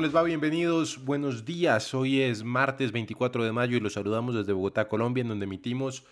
¿Cómo 0.00 0.06
les 0.06 0.16
va? 0.16 0.22
Bienvenidos. 0.22 1.04
Buenos 1.04 1.44
días. 1.44 1.92
Hoy 1.92 2.22
es 2.22 2.42
martes 2.42 2.90
24 2.90 3.44
de 3.44 3.52
mayo 3.52 3.76
y 3.76 3.80
los 3.80 3.92
saludamos 3.92 4.34
desde 4.34 4.54
Bogotá, 4.54 4.88
Colombia, 4.88 5.20
en 5.20 5.28
donde 5.28 5.44
emitimos 5.44 6.06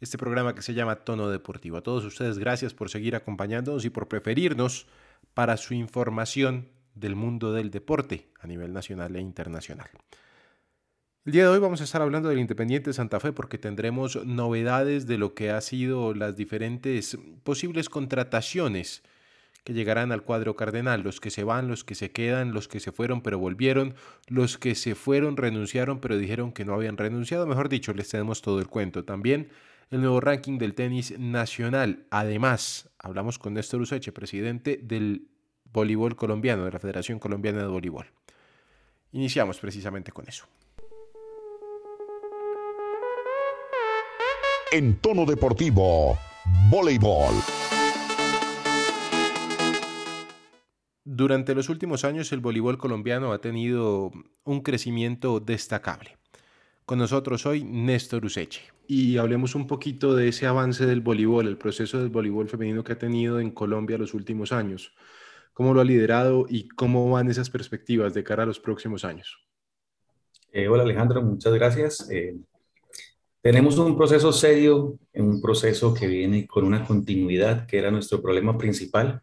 este 0.00 0.18
programa 0.18 0.56
que 0.56 0.62
se 0.62 0.74
llama 0.74 0.96
Tono 0.96 1.28
Deportivo. 1.30 1.76
A 1.76 1.80
todos 1.80 2.04
ustedes, 2.04 2.36
gracias 2.36 2.74
por 2.74 2.90
seguir 2.90 3.14
acompañándonos 3.14 3.84
y 3.84 3.90
por 3.90 4.08
preferirnos 4.08 4.88
para 5.34 5.56
su 5.56 5.74
información 5.74 6.66
del 6.96 7.14
mundo 7.14 7.52
del 7.52 7.70
deporte 7.70 8.26
a 8.40 8.48
nivel 8.48 8.72
nacional 8.72 9.14
e 9.14 9.20
internacional. 9.20 9.88
El 11.24 11.32
día 11.32 11.44
de 11.44 11.50
hoy 11.50 11.60
vamos 11.60 11.80
a 11.80 11.84
estar 11.84 12.02
hablando 12.02 12.30
del 12.30 12.40
Independiente 12.40 12.92
Santa 12.92 13.20
Fe 13.20 13.30
porque 13.30 13.56
tendremos 13.56 14.26
novedades 14.26 15.06
de 15.06 15.16
lo 15.16 15.34
que 15.34 15.52
ha 15.52 15.60
sido 15.60 16.12
las 16.12 16.34
diferentes 16.34 17.16
posibles 17.44 17.88
contrataciones 17.88 19.04
llegarán 19.72 20.12
al 20.12 20.22
cuadro 20.22 20.56
cardenal, 20.56 21.02
los 21.02 21.20
que 21.20 21.30
se 21.30 21.44
van, 21.44 21.68
los 21.68 21.84
que 21.84 21.94
se 21.94 22.10
quedan, 22.10 22.52
los 22.52 22.68
que 22.68 22.80
se 22.80 22.92
fueron 22.92 23.22
pero 23.22 23.38
volvieron, 23.38 23.94
los 24.26 24.58
que 24.58 24.74
se 24.74 24.94
fueron, 24.94 25.36
renunciaron 25.36 26.00
pero 26.00 26.16
dijeron 26.16 26.52
que 26.52 26.64
no 26.64 26.74
habían 26.74 26.96
renunciado, 26.96 27.46
mejor 27.46 27.68
dicho, 27.68 27.92
les 27.92 28.08
tenemos 28.08 28.42
todo 28.42 28.60
el 28.60 28.68
cuento. 28.68 29.04
También 29.04 29.48
el 29.90 30.00
nuevo 30.00 30.20
ranking 30.20 30.58
del 30.58 30.74
tenis 30.74 31.18
nacional. 31.18 32.04
Además, 32.10 32.90
hablamos 32.98 33.38
con 33.38 33.54
Néstor 33.54 33.80
Useche, 33.80 34.12
presidente 34.12 34.78
del 34.82 35.28
voleibol 35.72 36.16
colombiano, 36.16 36.64
de 36.64 36.72
la 36.72 36.78
Federación 36.78 37.18
Colombiana 37.18 37.60
de 37.60 37.68
Voleibol. 37.68 38.06
Iniciamos 39.12 39.58
precisamente 39.58 40.12
con 40.12 40.28
eso. 40.28 40.46
En 44.70 44.96
tono 44.96 45.24
deportivo, 45.24 46.18
voleibol. 46.70 47.34
Durante 51.10 51.54
los 51.54 51.70
últimos 51.70 52.04
años 52.04 52.30
el 52.32 52.40
voleibol 52.40 52.76
colombiano 52.76 53.32
ha 53.32 53.40
tenido 53.40 54.12
un 54.44 54.60
crecimiento 54.60 55.40
destacable. 55.40 56.18
Con 56.84 56.98
nosotros 56.98 57.46
hoy 57.46 57.64
Néstor 57.64 58.26
Useche. 58.26 58.60
Y 58.86 59.16
hablemos 59.16 59.54
un 59.54 59.66
poquito 59.66 60.14
de 60.14 60.28
ese 60.28 60.46
avance 60.46 60.84
del 60.84 61.00
voleibol, 61.00 61.48
el 61.48 61.56
proceso 61.56 61.98
del 61.98 62.10
voleibol 62.10 62.50
femenino 62.50 62.84
que 62.84 62.92
ha 62.92 62.98
tenido 62.98 63.40
en 63.40 63.52
Colombia 63.52 63.96
los 63.96 64.12
últimos 64.12 64.52
años. 64.52 64.92
¿Cómo 65.54 65.72
lo 65.72 65.80
ha 65.80 65.84
liderado 65.84 66.44
y 66.46 66.68
cómo 66.68 67.10
van 67.10 67.30
esas 67.30 67.48
perspectivas 67.48 68.12
de 68.12 68.22
cara 68.22 68.42
a 68.42 68.46
los 68.46 68.60
próximos 68.60 69.02
años? 69.02 69.48
Eh, 70.52 70.68
hola 70.68 70.82
Alejandro, 70.82 71.22
muchas 71.22 71.54
gracias. 71.54 72.10
Eh, 72.10 72.36
tenemos 73.40 73.78
un 73.78 73.96
proceso 73.96 74.30
serio, 74.30 74.98
un 75.14 75.40
proceso 75.40 75.94
que 75.94 76.06
viene 76.06 76.46
con 76.46 76.64
una 76.64 76.84
continuidad, 76.84 77.66
que 77.66 77.78
era 77.78 77.90
nuestro 77.90 78.20
problema 78.20 78.58
principal. 78.58 79.22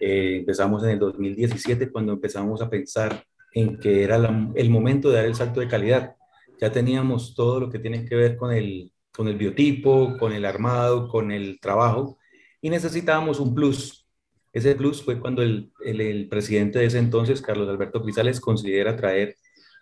Eh, 0.00 0.36
empezamos 0.38 0.82
en 0.84 0.90
el 0.90 0.98
2017 0.98 1.90
cuando 1.90 2.12
empezamos 2.12 2.62
a 2.62 2.70
pensar 2.70 3.24
en 3.52 3.78
que 3.78 4.04
era 4.04 4.18
la, 4.18 4.50
el 4.54 4.70
momento 4.70 5.08
de 5.08 5.16
dar 5.16 5.24
el 5.24 5.34
salto 5.34 5.60
de 5.60 5.68
calidad. 5.68 6.14
Ya 6.60 6.70
teníamos 6.70 7.34
todo 7.34 7.60
lo 7.60 7.70
que 7.70 7.78
tiene 7.78 8.04
que 8.04 8.16
ver 8.16 8.36
con 8.36 8.52
el, 8.52 8.92
con 9.12 9.28
el 9.28 9.36
biotipo, 9.36 10.16
con 10.18 10.32
el 10.32 10.44
armado, 10.44 11.08
con 11.08 11.32
el 11.32 11.58
trabajo 11.60 12.18
y 12.60 12.70
necesitábamos 12.70 13.40
un 13.40 13.54
plus. 13.54 14.06
Ese 14.52 14.74
plus 14.74 15.02
fue 15.02 15.20
cuando 15.20 15.42
el, 15.42 15.70
el, 15.84 16.00
el 16.00 16.28
presidente 16.28 16.78
de 16.78 16.86
ese 16.86 16.98
entonces, 16.98 17.42
Carlos 17.42 17.68
Alberto 17.68 18.00
Grisales, 18.00 18.40
considera 18.40 18.96
traer 18.96 19.36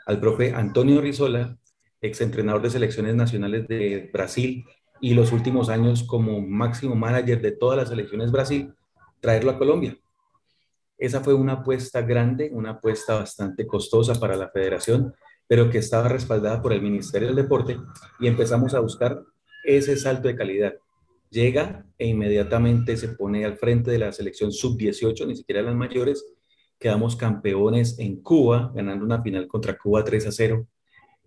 al 0.07 0.21
profe 0.21 0.53
Antonio 0.55 1.01
Rizola, 1.01 1.57
exentrenador 2.01 2.63
de 2.63 2.71
selecciones 2.71 3.15
nacionales 3.15 3.67
de 3.69 4.11
Brasil 4.13 4.65
y 5.01 5.15
los 5.15 5.33
últimos 5.33 5.69
años 5.69 6.03
como 6.05 6.41
máximo 6.41 6.95
manager 6.95 7.41
de 7.41 7.53
todas 7.53 7.79
las 7.79 7.89
selecciones 7.89 8.31
Brasil, 8.31 8.73
traerlo 9.21 9.51
a 9.51 9.59
Colombia. 9.59 9.97
Esa 10.99 11.21
fue 11.21 11.35
una 11.35 11.55
apuesta 11.55 12.03
grande, 12.03 12.51
una 12.53 12.71
apuesta 12.71 13.15
bastante 13.15 13.67
costosa 13.67 14.19
para 14.19 14.37
la 14.37 14.49
federación, 14.49 15.15
pero 15.47 15.71
que 15.71 15.79
estaba 15.79 16.09
respaldada 16.09 16.63
por 16.63 16.73
el 16.73 16.83
Ministerio 16.83 17.29
del 17.29 17.37
Deporte 17.37 17.79
y 18.19 18.27
empezamos 18.27 18.75
a 18.75 18.81
buscar 18.81 19.23
ese 19.65 19.97
salto 19.97 20.29
de 20.29 20.37
calidad. 20.37 20.75
Llega 21.31 21.85
e 21.99 22.07
inmediatamente 22.07 22.97
se 22.97 23.09
pone 23.09 23.45
al 23.45 23.57
frente 23.59 23.91
de 23.91 23.99
la 23.99 24.13
selección 24.13 24.53
sub-18, 24.53 25.27
ni 25.27 25.37
siquiera 25.37 25.63
las 25.63 25.75
mayores. 25.75 26.25
Quedamos 26.79 27.17
campeones 27.17 27.99
en 27.99 28.23
Cuba, 28.23 28.73
ganando 28.75 29.05
una 29.05 29.23
final 29.23 29.47
contra 29.49 29.77
Cuba 29.77 30.05
3 30.05 30.27
a 30.27 30.33
0 30.33 30.67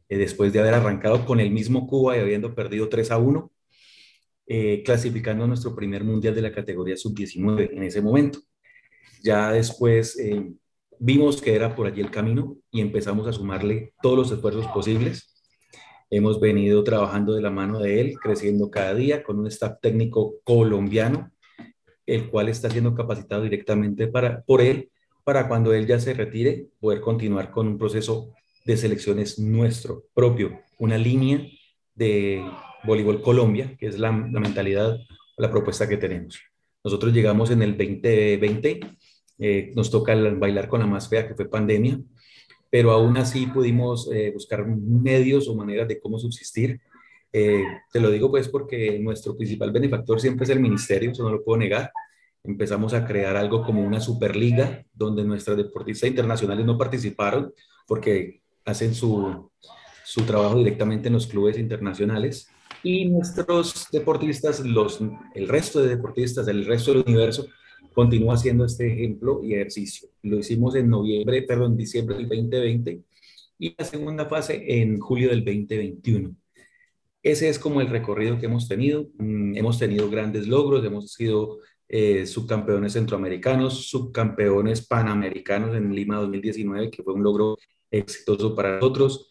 eh, 0.10 0.18
después 0.18 0.52
de 0.52 0.60
haber 0.60 0.74
arrancado 0.74 1.26
con 1.26 1.40
el 1.40 1.52
mismo 1.52 1.86
Cuba 1.86 2.18
y 2.18 2.22
habiendo 2.22 2.56
perdido 2.56 2.90
3 2.90 3.12
a 3.12 3.18
1, 3.18 3.52
eh, 4.48 4.82
clasificando 4.84 5.44
a 5.44 5.48
nuestro 5.48 5.76
primer 5.76 6.04
mundial 6.04 6.34
de 6.34 6.42
la 6.42 6.52
categoría 6.52 6.98
sub-19 6.98 7.70
en 7.74 7.84
ese 7.84 8.02
momento. 8.02 8.40
Ya 9.22 9.52
después 9.52 10.18
eh, 10.20 10.54
vimos 11.00 11.42
que 11.42 11.56
era 11.56 11.76
por 11.76 11.88
allí 11.88 12.02
el 12.02 12.12
camino 12.12 12.58
y 12.72 12.82
empezamos 12.82 13.28
a 13.28 13.34
sumarle 13.34 13.94
todos 14.02 14.18
los 14.18 14.32
esfuerzos 14.32 14.68
posibles. 14.68 15.36
Hemos 16.10 16.40
venido 16.40 16.84
trabajando 16.84 17.34
de 17.34 17.42
la 17.42 17.52
mano 17.52 17.80
de 17.80 18.02
él, 18.02 18.20
creciendo 18.20 18.72
cada 18.72 18.96
día 18.96 19.24
con 19.24 19.40
un 19.40 19.48
staff 19.48 19.78
técnico 19.82 20.36
colombiano, 20.44 21.32
el 22.06 22.30
cual 22.30 22.50
está 22.50 22.70
siendo 22.70 22.96
capacitado 22.96 23.44
directamente 23.44 24.08
para, 24.08 24.42
por 24.42 24.62
él 24.62 24.90
para 25.30 25.48
cuando 25.48 25.74
él 25.76 25.86
ya 25.86 26.00
se 26.00 26.16
retire, 26.16 26.70
poder 26.80 27.02
continuar 27.02 27.52
con 27.52 27.68
un 27.68 27.78
proceso 27.78 28.34
de 28.66 28.76
selecciones 28.78 29.38
nuestro 29.38 30.06
propio, 30.16 30.60
una 30.80 30.98
línea 30.98 31.46
de 31.94 32.44
voleibol 32.84 33.22
Colombia, 33.22 33.76
que 33.78 33.86
es 33.86 34.00
la, 34.00 34.10
la 34.10 34.40
mentalidad, 34.40 34.98
la 35.38 35.52
propuesta 35.52 35.88
que 35.88 35.98
tenemos. 35.98 36.40
Nosotros 36.84 37.14
llegamos 37.14 37.52
en 37.52 37.62
el 37.62 37.78
2020, 37.78 38.80
eh, 39.40 39.72
nos 39.76 39.90
toca 39.90 40.14
bailar 40.16 40.68
con 40.68 40.82
la 40.82 40.86
más 40.86 41.08
fea 41.08 41.28
que 41.28 41.34
fue 41.34 41.50
pandemia, 41.50 42.00
pero 42.70 42.92
aún 42.92 43.18
así 43.18 43.48
pudimos 43.48 44.10
eh, 44.12 44.32
buscar 44.32 44.66
medios 44.68 45.48
o 45.48 45.56
maneras 45.56 45.88
de 45.88 46.00
cómo 46.00 46.20
subsistir. 46.20 46.80
Eh, 47.32 47.64
te 47.92 48.00
lo 48.00 48.12
digo 48.12 48.30
pues 48.30 48.50
porque 48.50 49.00
nuestro 49.00 49.38
principal 49.38 49.72
benefactor 49.72 50.20
siempre 50.20 50.44
es 50.44 50.50
el 50.50 50.60
ministerio, 50.60 51.12
eso 51.12 51.24
no 51.24 51.32
lo 51.32 51.44
puedo 51.44 51.58
negar. 51.58 51.92
Empezamos 52.44 52.94
a 52.94 53.06
crear 53.06 53.36
algo 53.38 53.64
como 53.64 53.82
una 53.82 54.00
superliga 54.00 54.84
donde 54.94 55.24
nuestras 55.24 55.58
deportistas 55.58 56.10
internacionales 56.10 56.66
no 56.66 56.78
participaron 56.78 57.54
porque 57.88 58.42
hacen 58.66 58.94
su, 58.94 59.52
su 60.04 60.22
trabajo 60.24 60.58
directamente 60.58 61.08
en 61.08 61.14
los 61.14 61.28
clubes 61.28 61.58
internacionales 61.58 62.50
y 62.84 63.06
nuestros 63.06 63.88
deportistas, 63.92 64.62
los, 64.62 65.00
el 65.34 65.48
resto 65.48 65.82
de 65.82 65.90
deportistas 65.90 66.46
del 66.46 66.66
resto 66.66 66.94
del 66.94 67.04
universo, 67.06 67.48
continúa 68.00 68.36
haciendo 68.36 68.64
este 68.64 68.88
ejemplo 68.88 69.42
y 69.44 69.56
ejercicio. 69.56 70.08
Lo 70.22 70.40
hicimos 70.40 70.74
en 70.76 70.90
noviembre, 70.90 71.42
perdón, 71.42 71.76
diciembre 71.76 72.16
del 72.16 72.30
2020 72.30 73.04
y 73.58 73.76
la 73.78 73.84
segunda 73.84 74.26
fase 74.26 74.64
en 74.82 75.00
julio 75.02 75.32
del 75.32 75.44
2021. 75.44 76.34
Ese 77.22 77.50
es 77.50 77.60
como 77.60 77.82
el 77.82 77.90
recorrido 77.90 78.40
que 78.40 78.46
hemos 78.46 78.70
tenido. 78.70 79.10
Mm, 79.18 79.58
hemos 79.58 79.78
tenido 79.78 80.10
grandes 80.10 80.48
logros, 80.48 80.86
hemos 80.86 81.12
sido 81.12 81.60
eh, 81.90 82.26
subcampeones 82.26 82.94
centroamericanos, 82.94 83.90
subcampeones 83.90 84.88
panamericanos 84.88 85.76
en 85.76 85.94
Lima 85.94 86.20
2019, 86.20 86.90
que 86.92 87.04
fue 87.04 87.14
un 87.14 87.24
logro 87.24 87.58
exitoso 87.92 88.56
para 88.56 88.76
nosotros. 88.76 89.30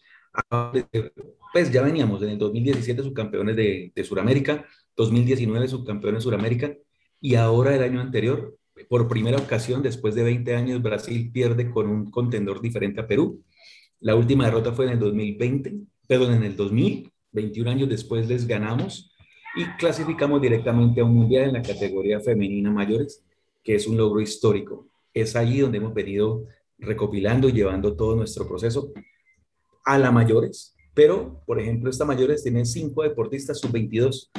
Pues 1.51 1.71
ya 1.71 1.81
veníamos 1.81 2.21
en 2.21 2.29
el 2.29 2.37
2017 2.37 3.01
subcampeones 3.01 3.55
de, 3.55 3.91
de 3.95 4.03
Sudamérica, 4.03 4.63
2019 4.95 5.67
subcampeones 5.67 6.19
de 6.19 6.23
Sudamérica 6.23 6.77
y 7.19 7.33
ahora 7.33 7.75
el 7.75 7.81
año 7.81 7.99
anterior, 7.99 8.58
por 8.87 9.07
primera 9.07 9.37
ocasión, 9.37 9.81
después 9.81 10.15
de 10.15 10.23
20 10.23 10.55
años, 10.55 10.81
Brasil 10.81 11.31
pierde 11.31 11.69
con 11.69 11.87
un 11.87 12.11
contendor 12.11 12.61
diferente 12.61 13.01
a 13.01 13.07
Perú. 13.07 13.43
La 13.99 14.15
última 14.15 14.45
derrota 14.45 14.71
fue 14.71 14.85
en 14.85 14.91
el 14.93 14.99
2020, 14.99 15.73
perdón, 16.07 16.33
en 16.35 16.43
el 16.43 16.55
2000, 16.55 17.11
21 17.31 17.69
años 17.69 17.89
después 17.89 18.27
les 18.27 18.47
ganamos 18.47 19.15
y 19.55 19.65
clasificamos 19.77 20.41
directamente 20.41 21.01
a 21.01 21.05
un 21.05 21.15
mundial 21.15 21.45
en 21.45 21.53
la 21.53 21.61
categoría 21.61 22.19
femenina 22.19 22.71
mayores, 22.71 23.23
que 23.63 23.75
es 23.75 23.87
un 23.87 23.97
logro 23.97 24.21
histórico. 24.21 24.87
Es 25.13 25.35
allí 25.35 25.59
donde 25.59 25.79
hemos 25.79 25.93
venido 25.93 26.45
recopilando 26.77 27.49
y 27.49 27.53
llevando 27.53 27.95
todo 27.95 28.15
nuestro 28.15 28.47
proceso 28.47 28.93
a 29.85 29.97
la 29.97 30.11
mayores, 30.11 30.75
pero, 30.93 31.41
por 31.45 31.59
ejemplo, 31.59 31.89
esta 31.89 32.05
mayores 32.05 32.43
tiene 32.43 32.65
cinco 32.65 33.03
deportistas 33.03 33.59
sub-22, 33.59 34.29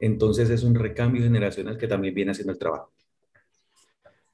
entonces 0.00 0.50
es 0.50 0.62
un 0.62 0.74
recambio 0.74 1.22
generacional 1.22 1.78
que 1.78 1.86
también 1.86 2.14
viene 2.14 2.32
haciendo 2.32 2.52
el 2.52 2.58
trabajo. 2.58 2.92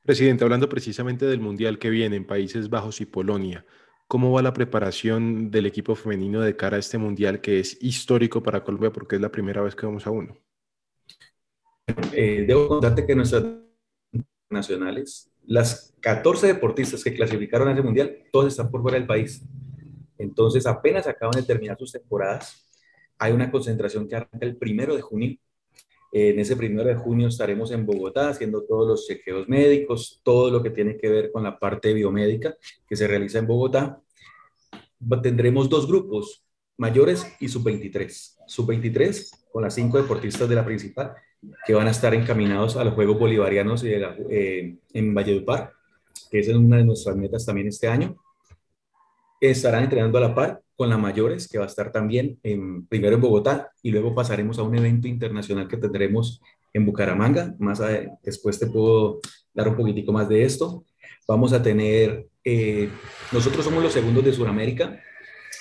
Presidente, 0.09 0.43
hablando 0.43 0.71
precisamente 0.71 1.27
del 1.27 1.39
Mundial 1.39 1.79
que 1.79 1.91
viene 1.91 2.17
en 2.17 2.27
Países 2.27 2.71
Bajos 2.71 3.03
y 3.03 3.05
Polonia, 3.05 3.67
¿cómo 4.07 4.33
va 4.33 4.41
la 4.41 4.55
preparación 4.55 5.51
del 5.51 5.67
equipo 5.67 5.95
femenino 5.95 6.41
de 6.41 6.57
cara 6.57 6.77
a 6.77 6.81
este 6.81 6.97
Mundial 6.97 7.43
que 7.43 7.61
es 7.61 7.77
histórico 7.83 8.43
para 8.43 8.65
Colombia 8.65 8.91
porque 8.91 9.17
es 9.17 9.21
la 9.21 9.31
primera 9.31 9.61
vez 9.61 9.75
que 9.75 9.85
vamos 9.85 10.07
a 10.07 10.11
uno? 10.11 10.35
Eh, 12.15 12.47
debo 12.49 12.69
contarte 12.69 13.05
que 13.05 13.15
nuestras 13.15 13.45
nacionales, 14.49 15.31
las 15.45 15.95
14 16.01 16.47
deportistas 16.47 17.05
que 17.05 17.13
clasificaron 17.13 17.69
a 17.69 17.73
ese 17.75 17.83
mundial, 17.83 18.17
todos 18.33 18.47
están 18.47 18.71
por 18.71 18.81
fuera 18.81 18.97
del 18.97 19.07
país. 19.07 19.45
Entonces, 20.17 20.65
apenas 20.65 21.07
acaban 21.07 21.39
de 21.39 21.43
terminar 21.43 21.77
sus 21.79 21.93
temporadas. 21.93 22.67
Hay 23.19 23.35
una 23.35 23.51
concentración 23.51 24.09
que 24.09 24.17
arranca 24.17 24.47
el 24.47 24.57
primero 24.57 24.97
de 24.97 25.03
junio 25.03 25.37
en 26.11 26.39
ese 26.39 26.57
primero 26.57 26.89
de 26.89 26.95
junio 26.95 27.29
estaremos 27.29 27.71
en 27.71 27.85
Bogotá 27.85 28.31
haciendo 28.31 28.63
todos 28.63 28.89
los 28.89 29.07
chequeos 29.07 29.49
médicos, 29.49 30.21
todo 30.23 30.51
lo 30.51 30.63
que 30.63 30.71
tiene 30.71 30.97
que 30.97 31.09
ver 31.09 31.31
con 31.31 31.43
la 31.43 31.59
parte 31.59 31.93
biomédica 31.93 32.57
que 32.87 32.97
se 32.97 33.07
realiza 33.07 33.39
en 33.39 33.47
Bogotá. 33.47 34.01
Tendremos 35.23 35.69
dos 35.69 35.87
grupos, 35.87 36.45
mayores 36.79 37.27
y 37.41 37.49
sub-23. 37.49 38.37
Sub-23 38.47 39.51
con 39.53 39.63
las 39.63 39.75
cinco 39.75 40.01
deportistas 40.01 40.49
de 40.49 40.55
la 40.55 40.65
principal 40.65 41.15
que 41.67 41.75
van 41.75 41.87
a 41.87 41.93
estar 41.93 42.15
encaminados 42.15 42.77
a 42.77 42.85
los 42.85 42.95
Juegos 42.95 43.19
Bolivarianos 43.19 43.85
eh, 43.85 44.77
en 44.93 45.15
Valledupar, 45.15 45.73
que 46.31 46.41
es 46.41 46.49
una 46.49 46.79
de 46.79 46.85
nuestras 46.85 47.17
metas 47.17 47.45
también 47.45 47.69
este 47.69 47.87
año. 47.87 48.17
Estarán 49.41 49.85
entrenando 49.85 50.19
a 50.19 50.23
la 50.23 50.35
par 50.35 50.63
con 50.79 50.89
la 50.89 50.97
mayores, 50.97 51.49
que 51.49 51.59
va 51.59 51.65
a 51.65 51.67
estar 51.67 51.91
también 51.91 52.39
en, 52.45 52.87
primero 52.87 53.17
en 53.17 53.21
Bogotá 53.21 53.73
y 53.83 53.91
luego 53.91 54.15
pasaremos 54.15 54.61
a 54.61 54.63
un 54.63 54.77
evento 54.77 55.09
internacional 55.09 55.67
que 55.67 55.77
tendremos 55.77 56.41
en 56.73 56.87
Bucaramanga. 56.87 57.53
Más 57.59 57.83
después 58.23 58.61
te 58.61 58.69
puedo 58.69 59.19
dar 59.53 59.67
un 59.67 59.75
poquitico 59.75 60.13
más 60.13 60.29
de 60.29 60.45
esto. 60.45 60.85
Vamos 61.27 61.53
a 61.53 61.61
tener, 61.61 62.29
eh, 62.45 62.89
nosotros 63.33 63.65
somos 63.65 63.83
los 63.83 63.93
segundos 63.93 64.25
de 64.25 64.33
Sudamérica. 64.33 65.01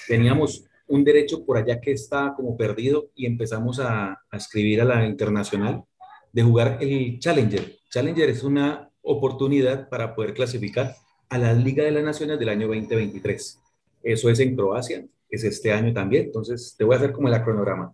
Teníamos 0.08 0.66
un 0.86 1.04
derecho 1.04 1.44
por 1.44 1.58
allá 1.58 1.82
que 1.82 1.94
está 1.94 2.36
como 2.36 2.56
perdido 2.56 3.10
y 3.16 3.26
empezamos 3.26 3.80
a, 3.80 4.22
a 4.30 4.38
escribir 4.38 4.82
a 4.82 4.86
la 4.86 5.08
internacional 5.08 5.84
de 6.32 6.44
jugar 6.44 6.78
el 6.80 7.18
Challenger. 7.18 7.80
Challenger 7.90 8.30
es 8.30 8.44
una 8.44 8.92
oportunidad 9.02 9.90
para 9.90 10.14
poder 10.14 10.36
clasificar 10.36 10.94
a 11.30 11.40
la 11.40 11.54
Liga 11.54 11.84
de 11.84 11.90
las 11.90 12.04
Naciones 12.04 12.38
del 12.38 12.50
año 12.50 12.68
2023. 12.68 13.64
Eso 14.08 14.30
es 14.30 14.40
en 14.40 14.56
Croacia, 14.56 15.06
es 15.30 15.44
este 15.44 15.74
año 15.74 15.94
también. 15.94 16.28
Entonces, 16.28 16.76
te 16.78 16.86
voy 16.86 16.96
a 16.96 16.98
hacer 16.98 17.12
como 17.12 17.28
el 17.28 17.44
cronograma. 17.44 17.94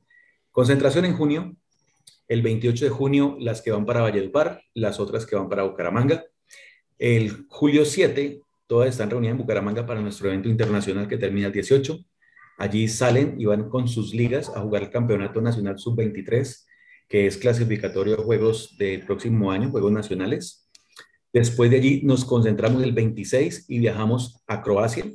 Concentración 0.52 1.06
en 1.06 1.18
junio, 1.18 1.56
el 2.28 2.44
28 2.44 2.86
de 2.86 2.92
junio 2.92 3.36
las 3.40 3.64
que 3.64 3.72
van 3.72 3.84
para 3.84 4.02
Valledupar, 4.02 4.62
las 4.76 5.00
otras 5.00 5.26
que 5.26 5.36
van 5.36 5.50
para 5.50 5.64
Bucaramanga. 5.64 6.24
El 7.00 7.48
julio 7.50 7.84
7, 7.84 8.42
todas 8.68 8.90
están 8.90 9.10
reunidas 9.10 9.32
en 9.32 9.40
Bucaramanga 9.40 9.88
para 9.88 10.02
nuestro 10.02 10.28
evento 10.30 10.50
internacional 10.50 11.08
que 11.08 11.18
termina 11.18 11.48
el 11.48 11.54
18. 11.54 11.98
Allí 12.60 12.88
salen 12.88 13.42
y 13.42 13.46
van 13.46 13.68
con 13.68 13.88
sus 13.88 14.14
ligas 14.14 14.50
a 14.56 14.62
jugar 14.62 14.84
el 14.84 14.92
Campeonato 14.92 15.42
Nacional 15.42 15.80
Sub-23, 15.80 16.64
que 17.10 17.26
es 17.26 17.38
clasificatorio 17.38 18.20
a 18.20 18.24
Juegos 18.24 18.78
del 18.78 19.04
próximo 19.04 19.52
año, 19.52 19.72
Juegos 19.72 19.92
Nacionales. 19.92 20.70
Después 21.34 21.72
de 21.72 21.78
allí 21.78 22.02
nos 22.04 22.24
concentramos 22.24 22.84
el 22.84 22.92
26 22.92 23.66
y 23.68 23.80
viajamos 23.80 24.44
a 24.46 24.62
Croacia 24.62 25.06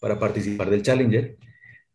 para 0.00 0.18
participar 0.18 0.70
del 0.70 0.82
Challenger. 0.82 1.36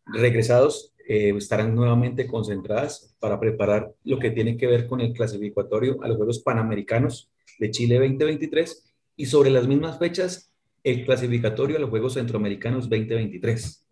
Regresados 0.06 0.94
eh, 1.06 1.34
estarán 1.36 1.74
nuevamente 1.74 2.26
concentradas 2.26 3.14
para 3.18 3.38
preparar 3.38 3.92
lo 4.04 4.18
que 4.18 4.30
tiene 4.30 4.56
que 4.56 4.66
ver 4.66 4.86
con 4.86 5.00
el 5.00 5.12
clasificatorio 5.12 6.02
a 6.02 6.08
los 6.08 6.16
Juegos 6.16 6.40
Panamericanos 6.40 7.30
de 7.58 7.70
Chile 7.70 7.98
2023 7.98 8.94
y 9.16 9.26
sobre 9.26 9.50
las 9.50 9.66
mismas 9.68 9.98
fechas 9.98 10.50
el 10.82 11.04
clasificatorio 11.04 11.76
a 11.76 11.80
los 11.80 11.90
Juegos 11.90 12.14
Centroamericanos 12.14 12.88
2023. 12.88 13.86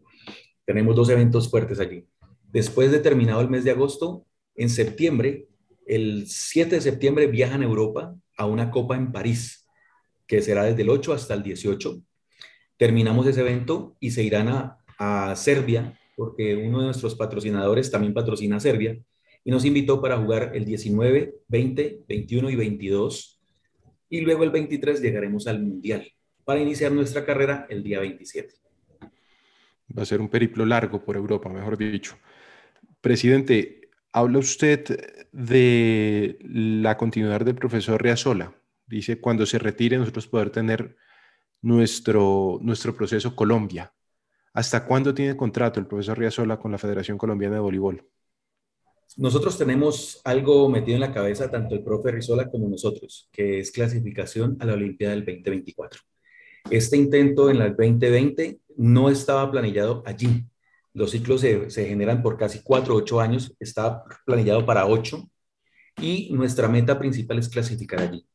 Tenemos 0.65 0.95
dos 0.95 1.09
eventos 1.09 1.51
fuertes 1.51 1.81
allí. 1.81 2.07
Después 2.51 2.91
de 2.91 2.99
terminado 2.99 3.41
el 3.41 3.49
mes 3.49 3.65
de 3.65 3.71
agosto, 3.71 4.27
en 4.55 4.69
septiembre, 4.69 5.49
el 5.87 6.27
7 6.27 6.77
de 6.77 6.81
septiembre 6.81 7.27
viajan 7.27 7.63
a 7.63 7.65
Europa 7.65 8.15
a 8.37 8.47
una 8.47 8.71
copa 8.71 8.97
en 8.97 9.11
París, 9.11 9.67
que 10.27 10.43
será 10.43 10.65
desde 10.65 10.83
el 10.83 10.91
8 10.91 11.15
hasta 11.15 11.35
el 11.35 11.43
18 11.43 12.03
terminamos 12.83 13.25
ese 13.29 13.43
evento 13.43 13.97
y 14.01 14.11
se 14.11 14.25
irán 14.25 14.49
a, 14.49 15.37
Serbia, 15.37 15.97
porque 16.17 16.57
uno 16.57 16.81
de 16.81 16.85
nuestros 16.87 17.15
patrocinadores 17.15 17.93
también 17.93 18.13
patrocina 18.13 18.57
a 18.57 18.61
Serbia, 18.61 18.99
y 19.45 19.51
nos 19.53 19.65
invitó 19.65 20.01
para 20.01 20.17
jugar 20.17 20.51
el 20.55 20.65
19, 20.65 21.35
20, 21.47 22.01
21 22.09 22.51
y 22.51 22.57
22. 22.57 23.41
Y 24.09 24.21
luego 24.23 24.43
el 24.43 24.51
23 24.51 25.01
llegaremos 25.01 25.47
al 25.47 25.63
Mundial 25.63 26.09
para 26.45 26.59
iniciar 26.59 26.91
nuestra 26.91 27.25
carrera 27.25 27.67
el 27.71 27.85
día 27.85 28.01
27. 28.01 28.53
Va 29.97 30.03
a 30.03 30.07
ser 30.07 30.21
un 30.21 30.29
periplo 30.29 30.67
largo 30.67 31.05
por 31.05 31.17
Europa, 31.17 31.49
mejor 31.49 31.79
dicho. 31.79 32.17
Presidente, 33.01 33.91
habla 34.13 34.39
usted 34.39 35.29
de 35.31 36.37
la 36.43 36.97
continuidad 36.97 37.43
del 37.43 37.55
profesor 37.55 38.03
Riazola. 38.03 38.53
Dice, 38.89 39.21
cuando 39.21 39.47
se 39.47 39.61
retire 39.61 39.99
nosotros 39.99 40.27
poder 40.27 40.51
tener 40.51 40.97
nuestro, 41.63 42.59
nuestro 42.61 42.95
proceso 42.95 43.35
Colombia. 43.35 43.93
¿Hasta 44.53 44.85
cuándo 44.85 45.15
tiene 45.15 45.37
contrato 45.37 45.81
el 45.81 45.87
profesor 45.87 46.19
Riazola 46.19 46.59
con 46.59 46.73
la 46.73 46.79
Federación 46.79 47.17
Colombiana 47.17 47.55
de 47.55 47.61
Voleibol? 47.61 48.07
Nosotros 49.17 49.59
tenemos 49.59 50.21
algo 50.25 50.69
metido 50.69 50.95
en 50.95 51.01
la 51.01 51.13
cabeza, 51.13 51.51
tanto 51.51 51.75
el 51.75 51.85
profe 51.85 52.11
Rizola 52.11 52.51
como 52.51 52.69
nosotros, 52.69 53.29
que 53.33 53.61
es 53.61 53.71
clasificación 53.71 54.57
a 54.61 54.67
la 54.67 54.75
Olimpiada 54.75 55.15
del 55.15 55.25
2024. 55.25 56.01
Este 56.71 56.97
intento 56.97 57.51
en 57.51 57.59
la 57.59 57.69
2020 57.69 58.61
no 58.77 59.11
estaba 59.11 59.51
planillado 59.51 60.03
allí. 60.07 60.47
Los 60.95 61.11
ciclos 61.11 61.41
se, 61.43 61.71
se 61.71 61.87
generan 61.87 62.23
por 62.23 62.39
casi 62.39 62.63
cuatro 62.63 62.95
o 62.95 62.99
ocho 62.99 63.21
años, 63.21 63.55
está 63.59 64.03
planillado 64.25 64.65
para 64.65 64.87
ocho 64.87 65.29
y 66.01 66.31
nuestra 66.33 66.69
meta 66.69 66.99
principal 66.99 67.39
es 67.39 67.49
clasificar 67.49 68.01
allí. 68.01 68.27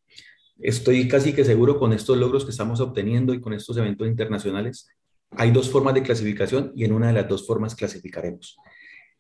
Estoy 0.59 1.07
casi 1.07 1.33
que 1.33 1.43
seguro 1.43 1.77
con 1.77 1.93
estos 1.93 2.17
logros 2.17 2.45
que 2.45 2.51
estamos 2.51 2.79
obteniendo 2.79 3.33
y 3.33 3.41
con 3.41 3.53
estos 3.53 3.77
eventos 3.77 4.07
internacionales, 4.07 4.87
hay 5.31 5.51
dos 5.51 5.69
formas 5.69 5.93
de 5.93 6.03
clasificación 6.03 6.71
y 6.75 6.85
en 6.85 6.93
una 6.93 7.07
de 7.07 7.13
las 7.13 7.27
dos 7.27 7.45
formas 7.45 7.75
clasificaremos. 7.75 8.57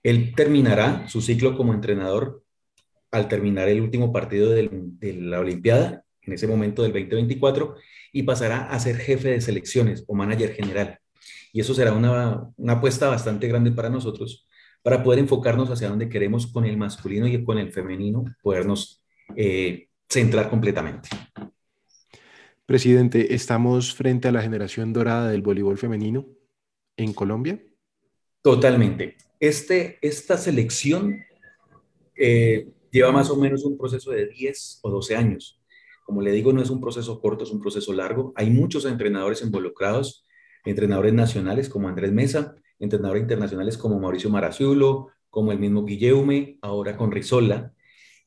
Él 0.03 0.33
terminará 0.35 1.07
su 1.07 1.21
ciclo 1.21 1.57
como 1.57 1.73
entrenador 1.73 2.43
al 3.11 3.27
terminar 3.27 3.67
el 3.67 3.81
último 3.81 4.11
partido 4.11 4.49
de 4.49 4.69
la 5.01 5.39
Olimpiada, 5.39 6.03
en 6.21 6.33
ese 6.33 6.47
momento 6.47 6.83
del 6.83 6.91
2024, 6.91 7.75
y 8.11 8.23
pasará 8.23 8.69
a 8.69 8.79
ser 8.79 8.97
jefe 8.97 9.29
de 9.29 9.41
selecciones 9.41 10.03
o 10.07 10.15
manager 10.15 10.53
general. 10.53 10.99
Y 11.53 11.61
eso 11.61 11.73
será 11.73 11.93
una, 11.93 12.51
apuesta 12.67 13.07
bastante 13.07 13.47
grande 13.47 13.71
para 13.71 13.89
nosotros, 13.89 14.47
para 14.83 15.03
poder 15.03 15.19
enfocarnos 15.19 15.69
hacia 15.69 15.89
donde 15.89 16.09
queremos 16.09 16.47
con 16.47 16.65
el 16.65 16.77
masculino 16.77 17.27
y 17.27 17.43
con 17.43 17.57
el 17.57 17.71
femenino, 17.71 18.25
podernos 18.41 19.03
eh, 19.35 19.86
centrar 20.09 20.49
completamente. 20.49 21.09
Presidente, 22.65 23.33
¿estamos 23.33 23.93
frente 23.93 24.27
a 24.27 24.31
la 24.31 24.41
generación 24.41 24.91
dorada 24.91 25.29
del 25.29 25.41
voleibol 25.41 25.77
femenino 25.77 26.25
en 26.97 27.13
Colombia? 27.13 27.63
Totalmente. 28.41 29.15
Este, 29.39 29.99
esta 30.01 30.37
selección 30.37 31.19
eh, 32.15 32.69
lleva 32.91 33.11
más 33.11 33.29
o 33.29 33.37
menos 33.37 33.63
un 33.63 33.77
proceso 33.77 34.11
de 34.11 34.27
10 34.27 34.79
o 34.83 34.89
12 34.89 35.15
años. 35.15 35.61
Como 36.05 36.21
le 36.21 36.31
digo, 36.31 36.53
no 36.53 36.61
es 36.61 36.69
un 36.69 36.81
proceso 36.81 37.19
corto, 37.19 37.43
es 37.43 37.51
un 37.51 37.61
proceso 37.61 37.93
largo. 37.93 38.33
Hay 38.35 38.49
muchos 38.49 38.85
entrenadores 38.85 39.41
involucrados, 39.41 40.25
entrenadores 40.65 41.13
nacionales 41.13 41.69
como 41.69 41.87
Andrés 41.87 42.11
Mesa, 42.11 42.55
entrenadores 42.79 43.23
internacionales 43.23 43.77
como 43.77 43.99
Mauricio 43.99 44.29
Maraciulo, 44.29 45.09
como 45.29 45.51
el 45.51 45.59
mismo 45.59 45.83
Guilleume, 45.83 46.57
ahora 46.61 46.97
con 46.97 47.11
Rizola. 47.11 47.73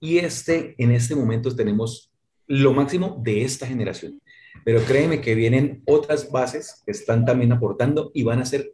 Y 0.00 0.18
este, 0.18 0.74
en 0.78 0.92
este 0.92 1.14
momento 1.14 1.54
tenemos 1.54 2.10
lo 2.46 2.72
máximo 2.72 3.20
de 3.22 3.44
esta 3.44 3.66
generación. 3.66 4.20
Pero 4.64 4.80
créeme 4.82 5.20
que 5.20 5.34
vienen 5.34 5.82
otras 5.86 6.30
bases 6.30 6.82
que 6.84 6.90
están 6.90 7.24
también 7.24 7.52
aportando 7.52 8.10
y 8.14 8.24
van 8.24 8.40
a 8.40 8.46
ser, 8.46 8.72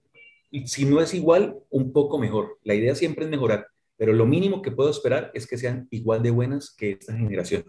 si 0.65 0.85
no 0.85 1.01
es 1.01 1.13
igual, 1.15 1.59
un 1.69 1.93
poco 1.93 2.19
mejor. 2.19 2.59
La 2.63 2.75
idea 2.75 2.95
siempre 2.95 3.25
es 3.25 3.31
mejorar, 3.31 3.67
pero 3.97 4.13
lo 4.13 4.25
mínimo 4.25 4.63
que 4.63 4.71
puedo 4.71 4.91
esperar 4.91 5.31
es 5.35 5.47
que 5.47 5.59
sean 5.59 5.89
igual 5.91 6.23
de 6.23 6.31
buenas 6.31 6.75
que 6.75 6.93
esta 6.93 7.17
generación. 7.17 7.65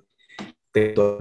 Tengo 0.71 1.17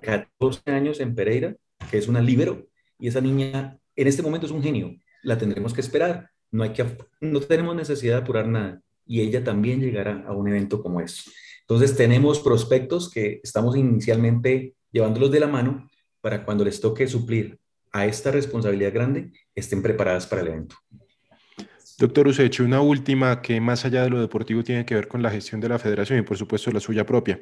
14 0.00 0.70
años 0.70 1.00
en 1.00 1.14
Pereira, 1.14 1.56
que 1.90 1.98
es 1.98 2.08
una 2.08 2.20
libero, 2.20 2.66
y 2.98 3.08
esa 3.08 3.20
niña 3.20 3.78
en 3.96 4.08
este 4.08 4.22
momento 4.22 4.46
es 4.46 4.52
un 4.52 4.62
genio. 4.62 4.96
La 5.22 5.38
tendremos 5.38 5.72
que 5.72 5.80
esperar. 5.80 6.30
No, 6.50 6.62
hay 6.62 6.70
que, 6.72 6.84
no 7.20 7.40
tenemos 7.40 7.74
necesidad 7.76 8.16
de 8.16 8.22
apurar 8.22 8.48
nada. 8.48 8.80
Y 9.06 9.20
ella 9.20 9.44
también 9.44 9.80
llegará 9.80 10.24
a 10.26 10.32
un 10.32 10.48
evento 10.48 10.82
como 10.82 11.00
este. 11.00 11.30
Entonces 11.68 11.96
tenemos 11.96 12.40
prospectos 12.40 13.10
que 13.10 13.40
estamos 13.42 13.76
inicialmente 13.76 14.74
llevándolos 14.92 15.30
de 15.30 15.40
la 15.40 15.48
mano 15.48 15.88
para 16.20 16.44
cuando 16.44 16.64
les 16.64 16.80
toque 16.80 17.06
suplir 17.06 17.58
a 17.92 18.06
esta 18.06 18.30
responsabilidad 18.30 18.92
grande, 18.92 19.30
estén 19.54 19.82
preparadas 19.82 20.26
para 20.26 20.42
el 20.42 20.48
evento. 20.48 20.76
Doctor 21.96 22.26
Useche, 22.26 22.62
una 22.64 22.80
última 22.80 23.40
que 23.40 23.60
más 23.60 23.84
allá 23.84 24.02
de 24.02 24.10
lo 24.10 24.20
deportivo 24.20 24.64
tiene 24.64 24.84
que 24.84 24.96
ver 24.96 25.06
con 25.06 25.22
la 25.22 25.30
gestión 25.30 25.60
de 25.60 25.68
la 25.68 25.78
federación 25.78 26.18
y 26.18 26.22
por 26.22 26.36
supuesto 26.36 26.72
la 26.72 26.80
suya 26.80 27.06
propia. 27.06 27.40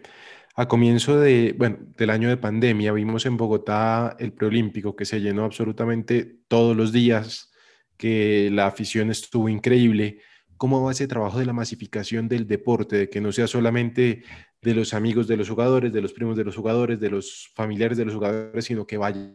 A 0.55 0.69
comienzo 0.69 1.19
de, 1.19 1.55
bueno, 1.57 1.79
del 1.97 2.11
año 2.11 2.29
de 2.29 2.37
pandemia 2.37 2.93
vimos 2.93 3.25
en 3.25 3.39
Bogotá 3.39 4.15
el 4.19 4.35
preolímpico 4.35 4.95
que 4.95 5.07
se 5.07 5.23
llenó 5.23 5.45
absolutamente 5.45 6.41
todos 6.49 6.77
los 6.77 6.93
días, 6.93 7.51
que 7.97 8.51
la 8.53 8.67
afición 8.67 9.11
estuvo 9.11 9.49
increíble. 9.49 10.19
¿Cómo 10.63 10.81
va 10.81 10.93
ese 10.93 11.09
trabajo 11.09 11.41
de 11.41 11.45
la 11.45 11.53
masificación 11.53 12.29
del 12.29 12.47
deporte, 12.47 12.95
de 12.95 13.11
que 13.11 13.21
no 13.21 13.33
sea 13.33 13.49
solamente 13.49 14.23
de 14.61 14.75
los 14.77 14.95
amigos 14.95 15.27
de 15.27 15.37
los 15.37 15.49
jugadores, 15.51 15.93
de 15.93 16.01
los 16.01 16.13
primos 16.13 16.37
de 16.37 16.45
los 16.45 16.55
jugadores, 16.55 17.01
de 17.01 17.11
los 17.11 17.51
familiares 17.57 17.99
de 17.99 18.05
los 18.05 18.15
jugadores, 18.15 18.65
sino 18.65 18.87
que 18.87 18.97
vaya 18.97 19.35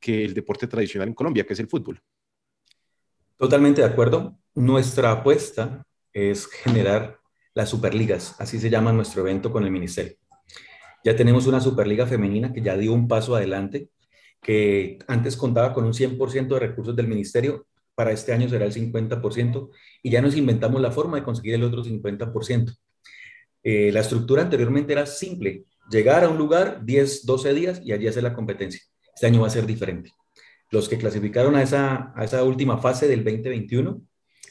que 0.00 0.24
el 0.24 0.32
deporte 0.32 0.66
tradicional 0.66 1.08
en 1.08 1.14
Colombia, 1.14 1.44
que 1.44 1.52
es 1.52 1.60
el 1.60 1.68
fútbol? 1.68 2.00
Totalmente 3.36 3.82
de 3.82 3.88
acuerdo. 3.88 4.38
Nuestra 4.54 5.10
apuesta 5.10 5.82
es 6.14 6.46
generar 6.46 7.20
las 7.52 7.68
superligas, 7.68 8.34
así 8.38 8.58
se 8.58 8.70
llama 8.70 8.94
nuestro 8.94 9.20
evento 9.20 9.52
con 9.52 9.62
el 9.64 9.70
ministerio. 9.70 10.16
Ya 11.04 11.14
tenemos 11.14 11.46
una 11.46 11.60
superliga 11.60 12.06
femenina 12.06 12.50
que 12.50 12.62
ya 12.62 12.78
dio 12.78 12.94
un 12.94 13.06
paso 13.06 13.36
adelante, 13.36 13.90
que 14.40 14.98
antes 15.06 15.36
contaba 15.36 15.72
con 15.72 15.84
un 15.84 15.92
100% 15.92 16.48
de 16.48 16.60
recursos 16.60 16.96
del 16.96 17.08
ministerio, 17.08 17.66
para 17.94 18.12
este 18.12 18.32
año 18.32 18.48
será 18.48 18.64
el 18.64 18.72
50%, 18.72 19.70
y 20.02 20.10
ya 20.10 20.22
nos 20.22 20.36
inventamos 20.36 20.80
la 20.80 20.90
forma 20.90 21.18
de 21.18 21.22
conseguir 21.22 21.54
el 21.54 21.64
otro 21.64 21.84
50%. 21.84 22.74
Eh, 23.62 23.90
la 23.92 24.00
estructura 24.00 24.42
anteriormente 24.42 24.92
era 24.92 25.04
simple, 25.04 25.64
llegar 25.90 26.24
a 26.24 26.28
un 26.28 26.38
lugar 26.38 26.84
10, 26.84 27.26
12 27.26 27.54
días 27.54 27.80
y 27.84 27.92
allí 27.92 28.06
hacer 28.06 28.22
la 28.22 28.32
competencia. 28.32 28.80
Este 29.14 29.26
año 29.26 29.42
va 29.42 29.48
a 29.48 29.50
ser 29.50 29.66
diferente. 29.66 30.12
Los 30.70 30.88
que 30.88 30.96
clasificaron 30.96 31.56
a 31.56 31.62
esa, 31.62 32.12
a 32.16 32.24
esa 32.24 32.42
última 32.44 32.78
fase 32.78 33.08
del 33.08 33.24
2021 33.24 34.00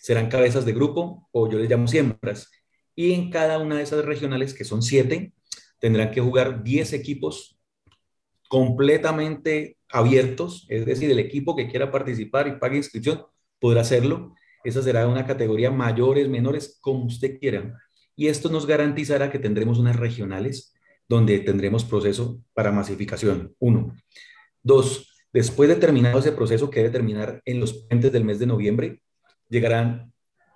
serán 0.02 0.30
cabezas 0.30 0.66
de 0.66 0.74
grupo 0.74 1.28
o 1.32 1.50
yo 1.50 1.58
les 1.58 1.70
llamo 1.70 1.88
siembras. 1.88 2.52
Y 2.96 3.14
en 3.14 3.30
cada 3.32 3.58
una 3.60 3.78
de 3.78 3.84
esas 3.84 4.04
regionales, 4.06 4.54
que 4.54 4.66
son 4.66 4.82
siete, 4.82 5.34
tendrán 5.80 6.12
que 6.12 6.22
jugar 6.22 6.64
10 6.64 6.94
equipos 6.94 7.59
completamente 8.50 9.78
abiertos, 9.90 10.66
es 10.70 10.86
decir, 10.86 11.10
el 11.10 11.20
equipo 11.20 11.56
que 11.56 11.70
quiera 11.70 11.92
participar 11.92 12.48
y 12.48 12.60
pague 12.60 12.78
inscripción 12.78 13.24
podrá 13.60 13.82
hacerlo. 13.82 14.36
Esa 14.64 14.82
será 14.82 15.08
una 15.08 15.26
categoría 15.26 15.72
mayores, 15.72 16.28
menores, 16.28 16.78
como 16.82 17.06
usted 17.06 17.40
quiera. 17.40 17.80
Y 18.16 18.28
esto 18.28 18.50
nos 18.50 18.66
garantizará 18.66 19.32
que 19.32 19.40
tendremos 19.40 19.78
unas 19.80 19.96
regionales 19.96 20.74
donde 21.08 21.40
tendremos 21.40 21.86
proceso 21.86 22.42
para 22.54 22.72
masificación. 22.72 23.56
Uno. 23.60 23.96
Dos, 24.62 25.08
después 25.32 25.70
de 25.70 25.76
terminado 25.76 26.20
ese 26.20 26.32
proceso 26.32 26.70
que 26.70 26.80
debe 26.80 26.92
terminar 26.92 27.42
en 27.46 27.60
los 27.60 27.86
puentes 27.88 28.12
del 28.12 28.26
mes 28.26 28.40
de 28.40 28.48
noviembre, 28.48 29.02
llegarán 29.48 30.12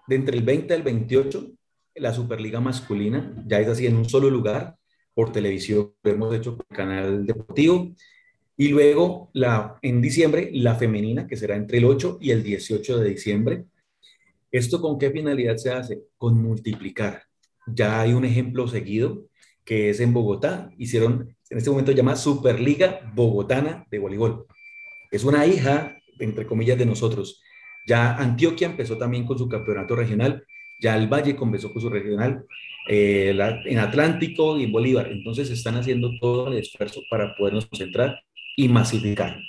de 0.07 0.15
entre 0.15 0.35
el 0.35 0.43
20 0.43 0.73
al 0.73 0.83
28 0.83 1.51
la 1.95 2.11
Superliga 2.11 2.59
masculina, 2.59 3.33
ya 3.45 3.59
es 3.59 3.67
así 3.67 3.85
en 3.85 3.95
un 3.95 4.09
solo 4.09 4.29
lugar, 4.31 4.77
por 5.13 5.31
televisión, 5.31 5.93
lo 6.03 6.11
hemos 6.11 6.35
hecho 6.35 6.57
por 6.57 6.65
canal 6.67 7.25
deportivo, 7.25 7.93
y 8.55 8.69
luego 8.69 9.29
la, 9.33 9.77
en 9.81 10.01
diciembre 10.01 10.49
la 10.53 10.75
femenina, 10.75 11.27
que 11.27 11.35
será 11.35 11.55
entre 11.55 11.79
el 11.79 11.85
8 11.85 12.19
y 12.21 12.31
el 12.31 12.43
18 12.43 12.99
de 12.99 13.09
diciembre. 13.09 13.65
¿Esto 14.51 14.79
con 14.81 14.99
qué 14.99 15.09
finalidad 15.09 15.57
se 15.57 15.71
hace? 15.71 16.03
Con 16.17 16.41
multiplicar. 16.41 17.23
Ya 17.65 18.01
hay 18.01 18.13
un 18.13 18.25
ejemplo 18.25 18.67
seguido 18.67 19.25
que 19.65 19.89
es 19.89 19.99
en 19.99 20.13
Bogotá. 20.13 20.69
Hicieron, 20.77 21.35
en 21.49 21.57
este 21.57 21.69
momento 21.69 21.91
se 21.91 21.97
llama 21.97 22.15
Superliga 22.15 23.11
Bogotana 23.15 23.87
de 23.89 23.99
Voleibol. 23.99 24.45
Es 25.11 25.23
una 25.23 25.45
hija, 25.47 25.97
entre 26.19 26.45
comillas, 26.45 26.77
de 26.77 26.85
nosotros. 26.85 27.41
Ya 27.85 28.15
Antioquia 28.15 28.67
empezó 28.67 28.97
también 28.97 29.25
con 29.25 29.37
su 29.37 29.49
campeonato 29.49 29.95
regional, 29.95 30.45
ya 30.79 30.95
el 30.97 31.07
Valle 31.07 31.35
comenzó 31.35 31.71
con 31.71 31.81
su 31.81 31.89
regional, 31.89 32.45
eh, 32.87 33.35
en 33.65 33.79
Atlántico 33.79 34.57
y 34.57 34.71
Bolívar. 34.71 35.11
Entonces 35.11 35.49
están 35.49 35.75
haciendo 35.75 36.11
todo 36.19 36.47
el 36.47 36.57
esfuerzo 36.57 37.01
para 37.09 37.35
podernos 37.35 37.65
concentrar 37.65 38.21
y 38.55 38.67
masificar. 38.69 39.39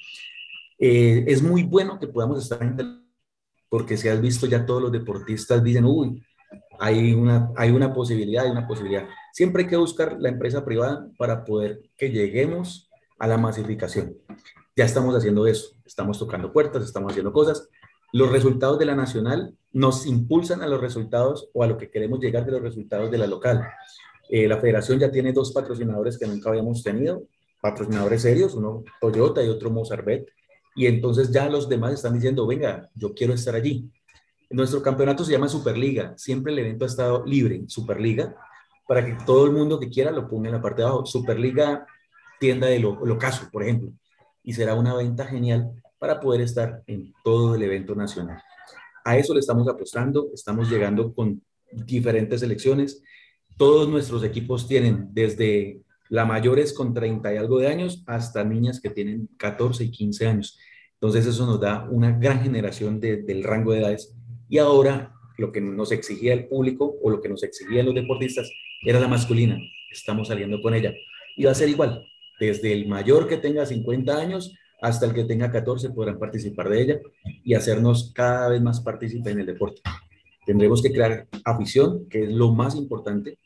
Eh, 0.79 1.25
es 1.27 1.43
muy 1.43 1.63
bueno 1.63 1.99
que 1.99 2.09
podamos 2.09 2.43
estar 2.43 2.63
en 2.63 3.05
porque 3.69 3.97
si 3.97 4.09
has 4.09 4.21
visto 4.21 4.47
ya 4.47 4.65
todos 4.65 4.81
los 4.81 4.93
deportistas 4.93 5.65
dicen, 5.65 5.85
uy, 5.85 6.23
hay 6.79 7.13
una, 7.13 7.51
hay 7.57 7.71
una 7.71 7.93
posibilidad, 7.93 8.45
hay 8.45 8.53
una 8.53 8.69
posibilidad. 8.69 9.09
Siempre 9.33 9.65
hay 9.65 9.69
que 9.69 9.77
buscar 9.77 10.17
la 10.21 10.29
empresa 10.29 10.65
privada 10.65 11.09
para 11.19 11.45
poder 11.45 11.83
que 11.97 12.11
lleguemos 12.11 12.89
a 13.19 13.27
la 13.27 13.37
masificación. 13.37 14.17
Ya 14.77 14.85
estamos 14.85 15.15
haciendo 15.17 15.47
eso, 15.49 15.75
estamos 15.85 16.19
tocando 16.21 16.53
puertas, 16.53 16.85
estamos 16.85 17.11
haciendo 17.11 17.33
cosas, 17.33 17.69
los 18.15 18.31
resultados 18.31 18.79
de 18.79 18.85
la 18.85 18.95
nacional 18.95 19.57
nos 19.73 20.07
impulsan 20.07 20.63
a 20.63 20.69
los 20.69 20.81
resultados 20.81 21.51
o 21.53 21.65
a 21.65 21.67
lo 21.67 21.77
que 21.77 21.91
queremos 21.91 22.21
llegar 22.21 22.47
de 22.47 22.53
los 22.53 22.63
resultados 22.63 23.11
de 23.11 23.19
la 23.19 23.27
local. 23.27 23.67
Eh, 24.31 24.47
la 24.47 24.59
federación 24.59 25.01
ya 25.01 25.11
tiene 25.11 25.33
dos 25.33 25.51
patrocinadores 25.53 26.17
que 26.17 26.29
nunca 26.29 26.51
habíamos 26.51 26.85
tenido, 26.85 27.25
patrocinadores 27.61 28.23
serios, 28.23 28.55
uno 28.55 28.85
Toyota 29.01 29.43
y 29.43 29.49
otro 29.49 29.69
Mozarbet, 29.73 30.29
y 30.77 30.87
entonces 30.87 31.33
ya 31.33 31.49
los 31.49 31.69
demás 31.69 31.93
están 31.93 32.15
diciendo, 32.15 32.47
venga, 32.47 32.89
yo 32.95 33.13
quiero 33.15 33.35
estar 33.35 33.57
allí. 33.57 33.91
Nuestro 34.49 34.81
campeonato 34.81 35.25
se 35.25 35.33
llama 35.33 35.49
Superliga, 35.49 36.15
siempre 36.17 36.53
el 36.53 36.61
evento 36.61 36.85
ha 36.85 36.89
estado 36.89 37.25
libre, 37.27 37.65
Superliga, 37.67 38.37
para 38.87 39.05
que 39.05 39.17
todo 39.27 39.45
el 39.45 39.51
mundo 39.51 39.81
que 39.81 39.91
quiera 39.91 40.13
lo 40.13 40.29
ponga 40.29 40.51
en 40.51 40.55
la 40.55 40.63
parte 40.63 40.83
de 40.83 40.87
abajo. 40.87 41.05
Superliga, 41.05 41.85
tienda 42.39 42.69
de 42.69 42.79
lo, 42.79 43.19
caso, 43.19 43.49
por 43.51 43.65
ejemplo, 43.65 43.91
y 44.45 44.53
será 44.53 44.77
una 44.77 44.95
venta 44.95 45.27
genial 45.27 45.73
para 46.05 46.21
poder 46.21 46.43
estar 46.43 46.83
en 46.87 47.15
todo 47.25 47.55
el 47.55 47.63
evento 47.63 47.95
nacional. 47.95 48.37
A 49.07 49.17
eso 49.17 49.33
le 49.33 49.41
estamos 49.41 49.67
apostando, 49.69 50.29
estamos 50.35 50.71
llegando 50.71 51.15
con 51.15 51.41
diferentes 51.73 52.41
selecciones. 52.41 53.03
Todos 53.57 53.89
nuestros 53.89 54.23
equipos 54.23 54.69
tienen 54.69 55.09
desde 55.13 55.81
la 56.11 56.27
mayores 56.27 56.75
con 56.75 56.93
30 56.93 57.33
y 57.33 57.37
algo 57.39 57.59
de 57.59 57.69
años 57.69 58.05
hasta 58.07 58.45
niñas 58.45 58.83
que 58.83 58.91
tienen 58.91 59.31
14 59.39 59.85
y 59.85 59.91
15 59.91 60.27
años. 60.27 60.59
Entonces 60.93 61.25
eso 61.25 61.47
nos 61.47 61.59
da 61.59 61.89
una 61.91 62.13
gran 62.19 62.43
generación 62.43 63.01
del 63.01 63.43
rango 63.43 63.73
de 63.73 63.79
edades. 63.79 64.15
Y 64.51 64.59
ahora 64.59 65.15
lo 65.39 65.53
que 65.53 65.63
nos 65.63 65.91
exigía 65.91 66.35
el 66.35 66.49
público 66.49 66.99
o 67.03 67.09
lo 67.09 67.23
que 67.23 67.31
nos 67.31 67.43
exigían 67.45 67.87
los 67.87 67.95
deportistas 67.95 68.51
era 68.83 69.01
la 69.01 69.09
masculina. 69.09 69.59
Estamos 69.91 70.29
saliendo 70.29 70.61
con 70.61 70.75
ella. 70.75 70.93
Y 71.35 71.45
va 71.45 71.53
a 71.53 71.55
ser 71.55 71.71
igual. 71.71 72.07
Desde 72.39 72.75
el 72.75 72.89
mayor 72.89 73.27
que 73.27 73.39
tenga 73.39 73.65
50 73.65 74.15
años 74.15 74.55
hasta 74.85 75.07
el 75.07 75.15
que 75.15 75.25
tenga 75.25 75.51
14 75.51 75.91
podrán 75.91 76.19
participar 76.19 76.69
de 76.69 76.83
ella 76.83 76.99
y 77.43 77.55
hacernos 77.55 78.13
cada 78.15 78.51
vez 78.51 78.61
más 78.61 78.83
partícipes 78.83 79.33
en 79.33 79.41
el 79.41 79.47
deporte. 79.47 79.81
Tendremos 80.45 80.83
que 80.83 80.93
crear 80.93 81.27
afición, 81.43 82.07
que 82.11 82.25
es 82.25 82.31
lo 82.31 82.53
más 82.53 82.77
importante. 82.77 83.39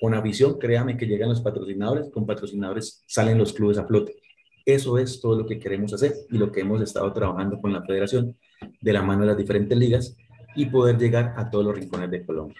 Con 0.00 0.14
afición, 0.14 0.58
créame 0.58 0.96
que 0.96 1.04
llegan 1.04 1.28
los 1.28 1.42
patrocinadores, 1.42 2.08
con 2.08 2.24
patrocinadores 2.24 3.04
salen 3.06 3.36
los 3.36 3.52
clubes 3.52 3.76
a 3.76 3.86
flote. 3.86 4.16
Eso 4.64 4.96
es 4.96 5.20
todo 5.20 5.36
lo 5.36 5.46
que 5.46 5.58
queremos 5.58 5.92
hacer 5.92 6.14
y 6.30 6.38
lo 6.38 6.50
que 6.50 6.60
hemos 6.60 6.80
estado 6.80 7.12
trabajando 7.12 7.60
con 7.60 7.74
la 7.74 7.82
federación 7.84 8.34
de 8.80 8.92
la 8.94 9.02
mano 9.02 9.20
de 9.20 9.26
las 9.26 9.36
diferentes 9.36 9.76
ligas 9.76 10.16
y 10.54 10.64
poder 10.64 10.96
llegar 10.96 11.34
a 11.36 11.50
todos 11.50 11.66
los 11.66 11.76
rincones 11.76 12.10
de 12.10 12.24
Colombia. 12.24 12.56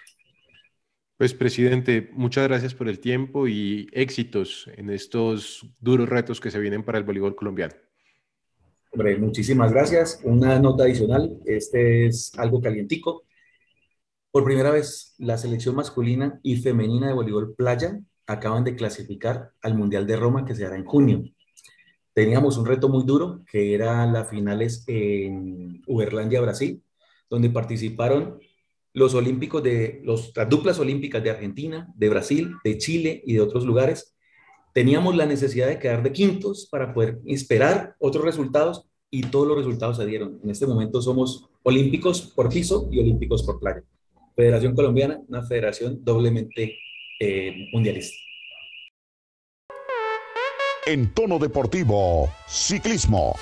Pues 1.17 1.33
presidente, 1.33 2.11
muchas 2.13 2.47
gracias 2.47 2.75
por 2.75 2.87
el 2.87 2.99
tiempo 2.99 3.47
y 3.47 3.87
éxitos 3.93 4.69
en 4.75 4.91
estos 4.91 5.65
duros 5.79 6.07
retos 6.07 6.39
que 6.39 6.51
se 6.51 6.59
vienen 6.59 6.83
para 6.83 6.99
el 6.99 7.03
voleibol 7.03 7.35
colombiano. 7.35 7.73
Hombre, 8.97 9.15
muchísimas 9.15 9.71
gracias. 9.71 10.21
Una 10.23 10.57
nota 10.57 10.83
adicional, 10.83 11.37
este 11.45 12.07
es 12.07 12.31
algo 12.35 12.59
calientico. 12.59 13.25
Por 14.31 14.43
primera 14.43 14.71
vez, 14.71 15.13
la 15.19 15.37
selección 15.37 15.75
masculina 15.75 16.39
y 16.41 16.55
femenina 16.55 17.05
de 17.05 17.13
voleibol 17.13 17.53
playa 17.53 17.99
acaban 18.25 18.63
de 18.63 18.75
clasificar 18.75 19.51
al 19.61 19.75
Mundial 19.75 20.07
de 20.07 20.15
Roma 20.15 20.45
que 20.45 20.55
se 20.55 20.65
hará 20.65 20.77
en 20.77 20.85
junio. 20.85 21.25
Teníamos 22.11 22.57
un 22.57 22.65
reto 22.65 22.89
muy 22.89 23.03
duro, 23.03 23.43
que 23.45 23.75
era 23.75 24.03
las 24.07 24.31
finales 24.31 24.83
en 24.87 25.83
Uberlandia, 25.85 26.41
Brasil, 26.41 26.81
donde 27.29 27.51
participaron 27.51 28.39
los 28.93 29.13
olímpicos 29.13 29.61
de 29.61 30.01
los, 30.05 30.35
las 30.35 30.49
duplas 30.49 30.79
olímpicas 30.79 31.23
de 31.23 31.29
Argentina, 31.29 31.87
de 31.95 32.09
Brasil, 32.09 32.55
de 32.63 32.79
Chile 32.79 33.21
y 33.23 33.35
de 33.35 33.41
otros 33.41 33.63
lugares 33.63 34.17
teníamos 34.77 35.15
la 35.15 35.25
necesidad 35.25 35.65
de 35.65 35.79
quedar 35.79 36.03
de 36.03 36.11
quintos 36.11 36.67
para 36.69 36.93
poder 36.93 37.17
esperar 37.25 37.95
otros 37.97 38.23
resultados 38.23 38.86
y 39.09 39.21
todos 39.23 39.47
los 39.47 39.57
resultados 39.57 39.97
se 39.97 40.05
dieron. 40.05 40.39
En 40.43 40.49
este 40.49 40.67
momento 40.67 41.01
somos 41.01 41.49
olímpicos 41.63 42.21
por 42.21 42.49
piso 42.49 42.87
y 42.91 42.99
olímpicos 42.99 43.43
por 43.43 43.59
playa. 43.59 43.83
Federación 44.35 44.75
Colombiana, 44.75 45.19
una 45.27 45.43
federación 45.43 46.03
doblemente 46.03 46.77
eh, 47.19 47.67
mundialista. 47.73 48.17
En 50.85 51.13
tono 51.13 51.39
deportivo, 51.39 52.29
ciclismo. 52.47 53.35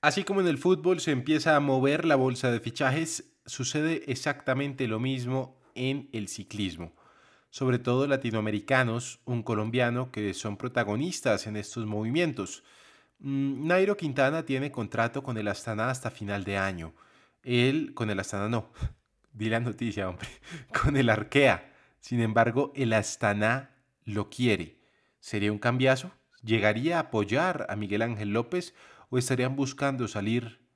Así 0.00 0.24
como 0.24 0.40
en 0.40 0.48
el 0.48 0.58
fútbol 0.58 0.98
se 0.98 1.12
empieza 1.12 1.54
a 1.54 1.60
mover 1.60 2.04
la 2.04 2.16
bolsa 2.16 2.50
de 2.50 2.58
fichajes, 2.58 3.36
sucede 3.46 4.02
exactamente 4.08 4.88
lo 4.88 4.98
mismo 4.98 5.60
en 5.74 6.08
el 6.12 6.26
ciclismo 6.26 6.92
sobre 7.52 7.78
todo 7.78 8.06
latinoamericanos, 8.06 9.20
un 9.26 9.42
colombiano, 9.42 10.10
que 10.10 10.32
son 10.32 10.56
protagonistas 10.56 11.46
en 11.46 11.56
estos 11.56 11.84
movimientos. 11.84 12.64
Mm, 13.18 13.66
Nairo 13.66 13.94
Quintana 13.98 14.46
tiene 14.46 14.72
contrato 14.72 15.22
con 15.22 15.36
el 15.36 15.46
Astana 15.48 15.90
hasta 15.90 16.10
final 16.10 16.44
de 16.44 16.56
año. 16.56 16.94
Él 17.42 17.92
con 17.92 18.08
el 18.08 18.18
Astana 18.20 18.48
no. 18.48 18.72
Di 19.34 19.50
la 19.50 19.60
noticia, 19.60 20.08
hombre. 20.08 20.28
Con 20.82 20.96
el 20.96 21.08
Arkea. 21.08 21.72
Sin 22.00 22.20
embargo, 22.20 22.72
el 22.74 22.92
Astana 22.92 23.70
lo 24.04 24.28
quiere. 24.28 24.78
¿Sería 25.20 25.52
un 25.52 25.58
cambiazo? 25.58 26.10
¿Llegaría 26.42 26.98
a 26.98 27.00
apoyar 27.00 27.66
a 27.70 27.76
Miguel 27.76 28.02
Ángel 28.02 28.30
López 28.30 28.74
o 29.08 29.16
estarían 29.16 29.56
buscando 29.56 30.06
salir 30.06 30.66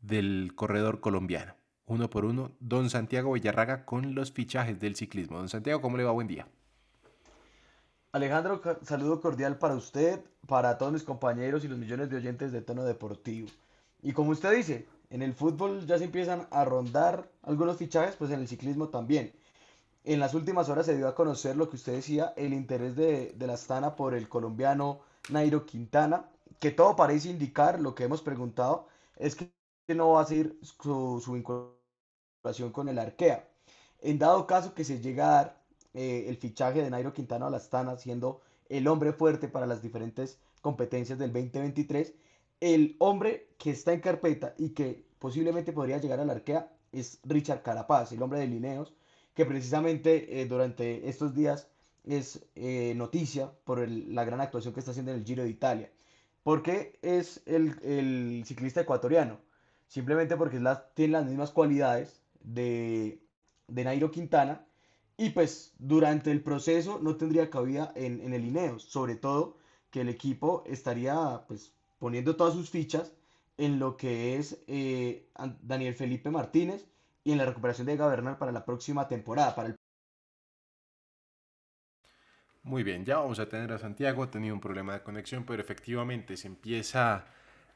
del 0.00 0.52
corredor 0.54 1.00
colombiano? 1.00 1.55
Uno 1.86 2.10
por 2.10 2.24
uno, 2.24 2.50
don 2.58 2.90
Santiago 2.90 3.32
Villarraga 3.32 3.84
con 3.84 4.14
los 4.16 4.32
fichajes 4.32 4.80
del 4.80 4.96
ciclismo. 4.96 5.38
Don 5.38 5.48
Santiago, 5.48 5.80
¿cómo 5.80 5.96
le 5.96 6.02
va? 6.04 6.10
Buen 6.10 6.26
día. 6.26 6.48
Alejandro, 8.10 8.60
saludo 8.82 9.20
cordial 9.20 9.58
para 9.58 9.76
usted, 9.76 10.20
para 10.48 10.78
todos 10.78 10.92
mis 10.92 11.04
compañeros 11.04 11.64
y 11.64 11.68
los 11.68 11.78
millones 11.78 12.10
de 12.10 12.16
oyentes 12.16 12.50
de 12.50 12.62
tono 12.62 12.82
deportivo. 12.82 13.48
Y 14.02 14.12
como 14.12 14.30
usted 14.30 14.56
dice, 14.56 14.88
en 15.10 15.22
el 15.22 15.32
fútbol 15.32 15.86
ya 15.86 15.98
se 15.98 16.04
empiezan 16.04 16.48
a 16.50 16.64
rondar 16.64 17.30
algunos 17.42 17.76
fichajes, 17.76 18.16
pues 18.16 18.30
en 18.30 18.40
el 18.40 18.48
ciclismo 18.48 18.88
también. 18.88 19.32
En 20.02 20.18
las 20.18 20.34
últimas 20.34 20.68
horas 20.68 20.86
se 20.86 20.96
dio 20.96 21.06
a 21.06 21.14
conocer 21.14 21.56
lo 21.56 21.68
que 21.68 21.76
usted 21.76 21.92
decía, 21.92 22.32
el 22.36 22.52
interés 22.52 22.96
de, 22.96 23.34
la 23.38 23.54
Astana 23.54 23.94
por 23.94 24.14
el 24.14 24.28
colombiano 24.28 25.00
Nairo 25.30 25.66
Quintana, 25.66 26.28
que 26.58 26.70
todo 26.70 26.96
parece 26.96 27.28
indicar, 27.28 27.80
lo 27.80 27.94
que 27.94 28.04
hemos 28.04 28.22
preguntado, 28.22 28.88
es 29.16 29.36
que 29.36 29.52
no 29.94 30.12
va 30.12 30.22
a 30.22 30.26
seguir 30.26 30.58
su, 30.62 31.20
su 31.24 31.36
con 32.72 32.88
el 32.88 32.98
Arkea. 32.98 33.48
En 34.00 34.18
dado 34.18 34.46
caso 34.46 34.74
que 34.74 34.84
se 34.84 35.00
llega 35.00 35.26
a 35.26 35.32
dar 35.36 35.62
eh, 35.94 36.26
el 36.28 36.36
fichaje 36.36 36.82
de 36.82 36.90
Nairo 36.90 37.12
Quintana 37.12 37.46
a 37.46 37.50
la 37.50 37.56
Astana, 37.56 37.96
siendo 37.96 38.40
el 38.68 38.86
hombre 38.88 39.12
fuerte 39.12 39.48
para 39.48 39.66
las 39.66 39.82
diferentes 39.82 40.38
competencias 40.60 41.18
del 41.18 41.32
2023, 41.32 42.14
el 42.60 42.96
hombre 42.98 43.48
que 43.58 43.70
está 43.70 43.92
en 43.92 44.00
carpeta 44.00 44.54
y 44.58 44.70
que 44.70 45.04
posiblemente 45.18 45.72
podría 45.72 45.98
llegar 45.98 46.20
a 46.20 46.24
la 46.24 46.32
arquea 46.34 46.72
es 46.92 47.18
Richard 47.24 47.62
Carapaz, 47.62 48.12
el 48.12 48.22
hombre 48.22 48.40
de 48.40 48.46
Lineos, 48.46 48.92
que 49.34 49.44
precisamente 49.44 50.40
eh, 50.40 50.46
durante 50.46 51.08
estos 51.08 51.34
días 51.34 51.68
es 52.04 52.44
eh, 52.54 52.94
noticia 52.96 53.50
por 53.64 53.80
el- 53.80 54.14
la 54.14 54.24
gran 54.24 54.40
actuación 54.40 54.72
que 54.72 54.80
está 54.80 54.92
haciendo 54.92 55.12
en 55.12 55.18
el 55.18 55.24
Giro 55.24 55.42
de 55.42 55.50
Italia. 55.50 55.90
porque 56.42 56.96
es 57.02 57.42
el, 57.46 57.76
el 57.82 58.44
ciclista 58.46 58.80
ecuatoriano? 58.80 59.40
Simplemente 59.88 60.36
porque 60.36 60.60
la- 60.60 60.88
tiene 60.94 61.14
las 61.14 61.26
mismas 61.26 61.50
cualidades 61.50 62.22
de, 62.46 63.20
de 63.68 63.84
Nairo 63.84 64.10
Quintana. 64.10 64.66
Y 65.18 65.30
pues 65.30 65.74
durante 65.78 66.30
el 66.32 66.42
proceso 66.42 66.98
no 67.02 67.16
tendría 67.16 67.50
cabida 67.50 67.92
en, 67.96 68.20
en 68.20 68.34
el 68.34 68.44
Ineos, 68.46 68.84
sobre 68.84 69.16
todo 69.16 69.56
que 69.90 70.02
el 70.02 70.08
equipo 70.10 70.64
estaría 70.66 71.44
pues 71.48 71.72
poniendo 71.98 72.36
todas 72.36 72.54
sus 72.54 72.70
fichas 72.70 73.12
en 73.58 73.78
lo 73.78 73.96
que 73.96 74.36
es 74.38 74.58
eh, 74.68 75.28
An- 75.34 75.58
Daniel 75.62 75.94
Felipe 75.94 76.30
Martínez 76.30 76.86
y 77.24 77.32
en 77.32 77.38
la 77.38 77.46
recuperación 77.46 77.86
de 77.86 77.94
Ega 77.94 78.08
Bernal 78.08 78.38
para 78.38 78.52
la 78.52 78.64
próxima 78.66 79.08
temporada, 79.08 79.54
para 79.54 79.68
el 79.68 79.76
Muy 82.62 82.82
bien, 82.82 83.04
ya 83.04 83.18
vamos 83.18 83.38
a 83.38 83.48
tener 83.48 83.72
a 83.72 83.78
Santiago, 83.78 84.22
ha 84.24 84.30
tenido 84.30 84.54
un 84.54 84.60
problema 84.60 84.92
de 84.94 85.02
conexión, 85.02 85.44
pero 85.44 85.62
efectivamente 85.62 86.36
se 86.36 86.48
empieza 86.48 87.26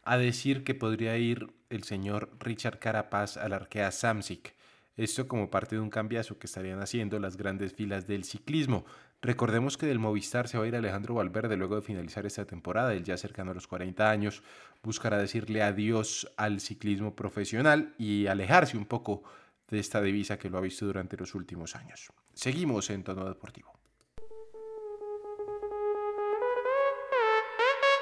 a 0.05 0.17
decir 0.19 0.65
que 0.65 0.75
podría 0.75 1.17
ir 1.17 1.53
el 1.71 1.85
señor 1.85 2.31
Richard 2.41 2.79
Carapaz 2.81 3.37
al 3.37 3.53
Arkea 3.53 3.93
Samsic. 3.93 4.55
Esto 5.01 5.27
como 5.27 5.49
parte 5.49 5.77
de 5.77 5.81
un 5.81 5.89
cambiazo 5.89 6.39
que 6.39 6.47
estarían 6.47 6.83
haciendo 6.83 7.19
las 7.19 7.39
grandes 7.39 7.73
filas 7.73 8.07
del 8.07 8.23
ciclismo. 8.23 8.85
Recordemos 9.23 9.79
que 9.79 9.87
del 9.87 9.99
Movistar 9.99 10.47
se 10.47 10.59
va 10.59 10.65
a 10.65 10.69
ir 10.69 10.77
Alejandro 10.77 11.15
Valverde 11.15 11.57
luego 11.57 11.77
de 11.77 11.81
finalizar 11.81 12.27
esta 12.27 12.45
temporada, 12.45 12.93
él 12.93 13.03
ya 13.03 13.17
cercano 13.17 13.53
a 13.53 13.55
los 13.55 13.67
40 13.67 14.11
años, 14.11 14.43
buscará 14.83 15.17
decirle 15.17 15.63
adiós 15.63 16.31
al 16.37 16.61
ciclismo 16.61 17.17
profesional 17.17 17.95
y 17.97 18.27
alejarse 18.27 18.77
un 18.77 18.85
poco 18.85 19.23
de 19.71 19.79
esta 19.79 20.03
divisa 20.03 20.39
que 20.39 20.51
lo 20.51 20.59
ha 20.59 20.61
visto 20.61 20.85
durante 20.85 21.17
los 21.17 21.35
últimos 21.35 21.77
años. 21.77 22.11
Seguimos 22.35 22.91
en 22.91 23.03
tono 23.03 23.27
deportivo. 23.27 23.73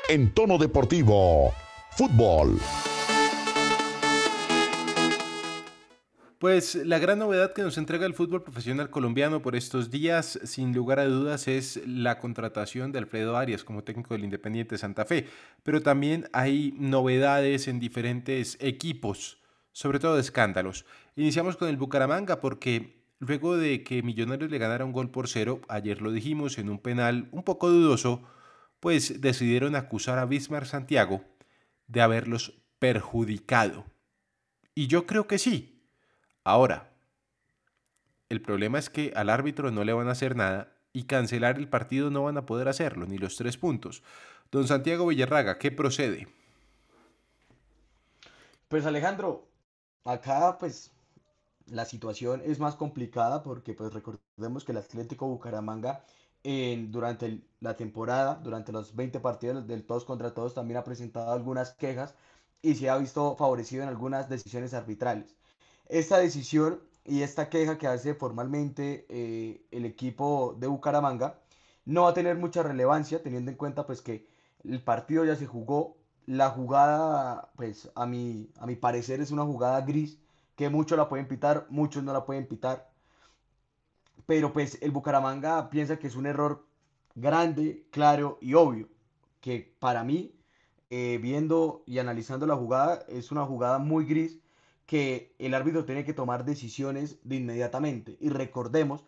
En 0.09 0.35
tono 0.35 0.59
deportivo, 0.59 1.53
fútbol. 1.93 2.59
Pues 6.39 6.77
la 6.77 7.01
gran 7.01 7.19
novedad 7.19 7.53
que 7.53 7.63
nos 7.63 7.79
entrega 7.79 8.07
el 8.07 8.15
fútbol 8.15 8.45
profesional 8.45 8.91
colombiano 8.91 9.43
por 9.43 9.57
estos 9.57 9.91
días, 9.91 10.39
sin 10.45 10.73
lugar 10.73 11.01
a 11.01 11.05
dudas, 11.05 11.49
es 11.49 11.85
la 11.85 12.21
contratación 12.21 12.93
de 12.93 13.01
Alfredo 13.01 13.37
Arias 13.37 13.65
como 13.65 13.83
técnico 13.83 14.15
del 14.15 14.23
Independiente 14.23 14.79
Santa 14.79 15.05
Fe. 15.05 15.27
Pero 15.65 15.83
también 15.83 16.29
hay 16.33 16.77
novedades 16.79 17.67
en 17.67 17.81
diferentes 17.81 18.57
equipos, 18.61 19.43
sobre 19.73 19.99
todo 19.99 20.17
escándalos. 20.17 20.87
Iniciamos 21.17 21.57
con 21.57 21.71
el 21.71 21.77
Bucaramanga 21.77 22.41
porque 22.41 23.03
luego 23.19 23.57
de 23.57 23.83
que 23.83 24.05
Millonarios 24.05 24.49
le 24.49 24.59
ganara 24.59 24.85
un 24.85 24.93
gol 24.93 25.11
por 25.11 25.27
cero, 25.27 25.61
ayer 25.67 26.01
lo 26.01 26.13
dijimos, 26.13 26.57
en 26.59 26.69
un 26.71 26.79
penal 26.79 27.29
un 27.33 27.43
poco 27.43 27.69
dudoso, 27.69 28.23
pues 28.79 29.21
decidieron 29.21 29.75
acusar 29.75 30.21
a 30.21 30.25
Bismar 30.25 30.67
Santiago 30.67 31.25
de 31.89 32.01
haberlos 32.01 32.63
perjudicado. 32.79 33.87
Y 34.77 34.87
yo 34.87 35.05
creo 35.05 35.27
que 35.27 35.39
sí. 35.39 35.78
Ahora, 36.49 36.89
el 38.31 38.41
problema 38.41 38.79
es 38.79 38.89
que 38.89 39.13
al 39.15 39.29
árbitro 39.29 39.71
no 39.71 39.85
le 39.85 39.93
van 39.93 40.09
a 40.09 40.13
hacer 40.13 40.35
nada 40.35 40.73
y 40.95 41.05
cancelar 41.05 41.59
el 41.59 41.69
partido 41.69 42.09
no 42.11 42.23
van 42.25 42.39
a 42.39 42.47
poder 42.47 42.69
hacerlo, 42.69 43.05
ni 43.05 43.19
los 43.19 43.37
tres 43.37 43.59
puntos. 43.59 44.03
Don 44.51 44.67
Santiago 44.67 45.07
Villarraga, 45.07 45.59
¿qué 45.59 45.71
procede? 45.71 46.27
Pues 48.69 48.87
Alejandro, 48.87 49.49
acá 50.05 50.59
pues 50.59 50.93
la 51.67 51.85
situación 51.87 52.43
es 52.45 52.61
más 52.61 52.77
complicada 52.77 53.43
porque 53.45 53.75
pues 53.75 53.93
recordemos 53.95 54.65
que 54.65 54.73
el 54.73 54.79
Atlético 54.79 55.29
Bucaramanga 55.29 56.05
en- 56.45 56.93
durante 56.93 57.43
la 57.61 57.77
temporada, 57.77 58.37
durante 58.37 58.73
los 58.73 58.97
20 58.97 59.21
partidos 59.21 59.67
del 59.67 59.85
todos 59.87 60.05
contra 60.07 60.35
todos, 60.35 60.55
también 60.55 60.79
ha 60.79 60.85
presentado 60.85 61.33
algunas 61.33 61.73
quejas 61.75 62.15
y 62.63 62.75
se 62.77 62.91
ha 62.91 62.99
visto 62.99 63.37
favorecido 63.37 63.85
en 63.85 63.91
algunas 63.91 64.29
decisiones 64.31 64.75
arbitrales. 64.75 65.38
Esta 65.89 66.19
decisión 66.19 66.81
y 67.05 67.23
esta 67.23 67.49
queja 67.49 67.79
que 67.79 67.87
hace 67.87 68.15
formalmente 68.15 69.07
eh, 69.09 69.63
el 69.71 69.87
equipo 69.87 70.55
de 70.59 70.67
Bucaramanga 70.67 71.39
no 71.87 72.03
va 72.03 72.11
a 72.11 72.15
tener 72.15 72.37
mucha 72.37 72.63
relevancia 72.63 73.23
teniendo 73.23 73.51
en 73.51 73.57
cuenta 73.57 73.87
pues 73.87 74.03
que 74.03 74.27
el 74.65 74.83
partido 74.83 75.25
ya 75.25 75.37
se 75.37 75.47
jugó, 75.47 75.97
la 76.27 76.51
jugada 76.51 77.51
pues 77.57 77.91
a 77.95 78.07
mi, 78.07 78.51
a 78.59 78.67
mi 78.67 78.77
parecer 78.77 79.21
es 79.23 79.31
una 79.31 79.45
jugada 79.45 79.81
gris 79.81 80.19
que 80.57 80.69
muchos 80.69 80.99
la 80.99 81.09
pueden 81.09 81.27
pitar, 81.29 81.67
muchos 81.71 82.03
no 82.03 82.13
la 82.13 82.27
pueden 82.27 82.47
pitar, 82.47 82.91
pero 84.27 84.53
pues 84.53 84.79
el 84.83 84.91
Bucaramanga 84.91 85.71
piensa 85.71 85.99
que 85.99 86.07
es 86.09 86.17
un 86.17 86.27
error 86.27 86.67
grande, 87.15 87.87
claro 87.91 88.39
y 88.43 88.55
obvio, 88.55 88.89
que 89.41 89.75
para 89.79 90.05
mí, 90.05 90.35
eh, 90.91 91.19
viendo 91.23 91.83
y 91.87 91.99
analizando 91.99 92.47
la 92.47 92.57
jugada, 92.57 93.05
es 93.09 93.33
una 93.33 93.47
jugada 93.47 93.79
muy 93.79 94.05
gris 94.05 94.39
que 94.89 95.35
el 95.39 95.53
árbitro 95.53 95.85
tiene 95.85 96.07
que 96.07 96.15
tomar 96.15 96.47
decisiones 96.47 97.19
de 97.23 97.37
inmediatamente. 97.37 98.17
Y 98.21 98.31
recordemos 98.31 99.05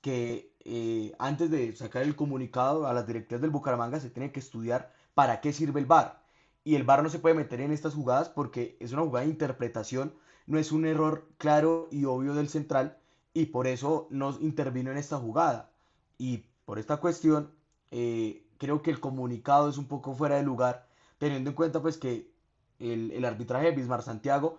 que 0.00 0.52
eh, 0.64 1.14
antes 1.20 1.52
de 1.52 1.72
sacar 1.76 2.02
el 2.02 2.16
comunicado 2.16 2.88
a 2.88 2.92
las 2.92 3.06
directivas 3.06 3.40
del 3.40 3.52
Bucaramanga 3.52 4.00
se 4.00 4.10
tiene 4.10 4.32
que 4.32 4.40
estudiar 4.40 4.92
para 5.14 5.40
qué 5.40 5.52
sirve 5.52 5.78
el 5.78 5.86
VAR. 5.86 6.20
Y 6.64 6.74
el 6.74 6.82
VAR 6.82 7.04
no 7.04 7.10
se 7.10 7.20
puede 7.20 7.36
meter 7.36 7.60
en 7.60 7.70
estas 7.70 7.94
jugadas 7.94 8.28
porque 8.28 8.76
es 8.80 8.90
una 8.92 9.02
jugada 9.02 9.24
de 9.24 9.30
interpretación, 9.30 10.14
no 10.48 10.58
es 10.58 10.72
un 10.72 10.84
error 10.84 11.28
claro 11.38 11.86
y 11.92 12.06
obvio 12.06 12.34
del 12.34 12.48
central 12.48 12.98
y 13.32 13.46
por 13.46 13.68
eso 13.68 14.08
no 14.10 14.36
intervino 14.40 14.90
en 14.90 14.96
esta 14.96 15.16
jugada. 15.16 15.70
Y 16.18 16.46
por 16.64 16.80
esta 16.80 16.96
cuestión, 16.96 17.52
eh, 17.92 18.44
creo 18.58 18.82
que 18.82 18.90
el 18.90 18.98
comunicado 18.98 19.68
es 19.70 19.78
un 19.78 19.86
poco 19.86 20.12
fuera 20.12 20.34
de 20.34 20.42
lugar, 20.42 20.88
teniendo 21.18 21.50
en 21.50 21.54
cuenta 21.54 21.80
pues 21.80 21.98
que 21.98 22.32
el, 22.80 23.12
el 23.12 23.24
arbitraje 23.24 23.66
de 23.66 23.76
Bismar 23.76 24.02
Santiago 24.02 24.58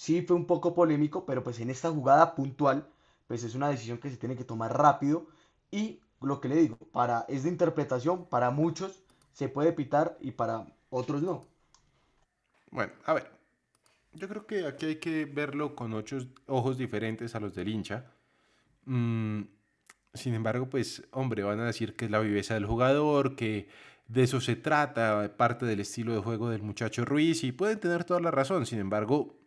sí 0.00 0.22
fue 0.22 0.34
un 0.34 0.46
poco 0.46 0.72
polémico, 0.72 1.26
pero 1.26 1.44
pues 1.44 1.60
en 1.60 1.68
esta 1.68 1.90
jugada 1.90 2.34
puntual, 2.34 2.88
pues 3.26 3.44
es 3.44 3.54
una 3.54 3.68
decisión 3.68 3.98
que 3.98 4.08
se 4.08 4.16
tiene 4.16 4.34
que 4.34 4.44
tomar 4.44 4.74
rápido 4.74 5.26
y 5.70 6.00
lo 6.22 6.40
que 6.40 6.48
le 6.48 6.56
digo, 6.56 6.78
para 6.90 7.26
es 7.28 7.42
de 7.42 7.50
interpretación, 7.50 8.24
para 8.24 8.50
muchos 8.50 9.02
se 9.34 9.50
puede 9.50 9.74
pitar 9.74 10.16
y 10.22 10.30
para 10.30 10.64
otros 10.88 11.22
no. 11.22 11.44
Bueno, 12.70 12.94
a 13.04 13.12
ver, 13.12 13.30
yo 14.14 14.26
creo 14.26 14.46
que 14.46 14.66
aquí 14.66 14.86
hay 14.86 14.96
que 14.96 15.26
verlo 15.26 15.76
con 15.76 15.92
ocho 15.92 16.16
ojos 16.46 16.78
diferentes 16.78 17.34
a 17.34 17.40
los 17.40 17.54
del 17.54 17.68
hincha. 17.68 18.10
Mm, 18.86 19.42
sin 20.14 20.32
embargo, 20.32 20.70
pues, 20.70 21.06
hombre, 21.10 21.42
van 21.42 21.60
a 21.60 21.66
decir 21.66 21.94
que 21.94 22.06
es 22.06 22.10
la 22.10 22.20
viveza 22.20 22.54
del 22.54 22.64
jugador, 22.64 23.36
que 23.36 23.68
de 24.08 24.22
eso 24.22 24.40
se 24.40 24.56
trata, 24.56 25.36
parte 25.36 25.66
del 25.66 25.80
estilo 25.80 26.14
de 26.14 26.20
juego 26.20 26.48
del 26.48 26.62
muchacho 26.62 27.04
Ruiz, 27.04 27.44
y 27.44 27.52
pueden 27.52 27.78
tener 27.78 28.04
toda 28.04 28.20
la 28.20 28.30
razón. 28.30 28.64
Sin 28.64 28.78
embargo, 28.78 29.39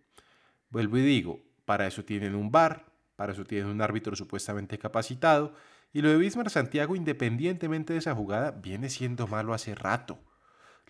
vuelvo 0.74 0.98
y 0.98 1.04
digo, 1.04 1.40
para 1.66 1.86
eso 1.86 2.04
tienen 2.04 2.34
un 2.34 2.52
VAR, 2.52 2.86
para 3.16 3.32
eso 3.32 3.46
tienen 3.46 3.68
un 3.68 3.82
árbitro 3.82 4.16
supuestamente 4.16 4.80
capacitado, 4.80 5.54
y 5.94 6.02
lo 6.02 6.10
de 6.10 6.18
Bismar 6.18 6.50
Santiago, 6.50 6.96
independientemente 6.96 7.94
de 7.94 8.00
esa 8.00 8.16
jugada, 8.16 8.50
viene 8.50 8.90
siendo 8.90 9.28
malo 9.28 9.54
hace 9.54 9.76
rato. 9.76 10.20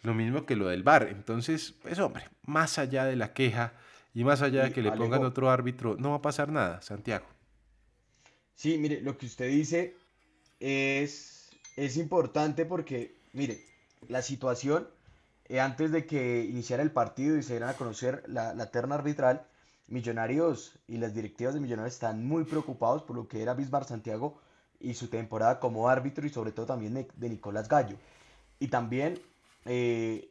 Lo 0.02 0.13
mismo 0.13 0.46
que 0.46 0.56
lo 0.56 0.69
del 0.69 0.84
VAR. 0.84 1.10
Entonces, 1.10 1.74
pues 1.82 2.00
hombre, 2.00 2.30
más 2.43 2.80
allá 2.80 3.04
de 3.04 3.17
la 3.17 3.34
queja 3.34 3.74
Y 4.13 4.24
más 4.24 4.41
allá 4.41 4.63
de 4.63 4.72
que 4.72 4.82
le 4.82 4.91
pongan 4.91 5.26
otro 5.26 5.50
árbitro, 5.50 5.98
no 5.98 6.12
va 6.12 6.17
a 6.17 6.22
pasar 6.22 6.50
nada, 6.52 6.82
Santiago. 6.82 7.26
sí, 8.56 8.78
mire, 8.78 9.02
lo 9.02 9.17
que 9.17 9.26
usted 9.26 9.50
dice 9.50 9.98
es, 10.60 11.50
es 11.76 11.98
importante 11.98 12.65
porque, 12.65 13.17
mire, 13.34 13.65
la 14.08 14.22
situación, 14.22 14.88
eh, 15.50 15.60
antes 15.60 15.91
de 15.91 16.06
que 16.06 16.46
iniciara 16.46 16.84
el 16.84 16.91
partido 16.91 17.38
y 17.38 17.43
se 17.43 17.54
diera 17.54 17.69
a 17.69 17.76
conocer 17.76 18.24
la, 18.28 18.54
la 18.54 18.69
terna 18.72 18.96
arbitral, 18.96 19.48
Millonarios 19.88 20.80
y 20.88 20.98
las 20.98 21.13
directivas 21.13 21.54
de 21.54 21.60
Millonarios 21.60 21.93
están 21.93 22.26
muy 22.26 22.46
preocupados 22.46 23.04
por 23.04 23.15
lo 23.15 23.28
que 23.28 23.41
era 23.41 23.54
Bismar 23.54 23.86
Santiago 23.86 24.39
y 24.80 24.93
su 24.93 25.08
temporada 25.08 25.60
como 25.60 25.89
árbitro 25.89 26.26
y 26.26 26.30
sobre 26.30 26.52
todo 26.52 26.65
también 26.65 26.93
de, 26.93 27.30
Nicolás 27.30 27.67
Gallo. 27.67 27.98
Y 28.60 28.67
también 28.67 29.19
eh, 29.65 30.30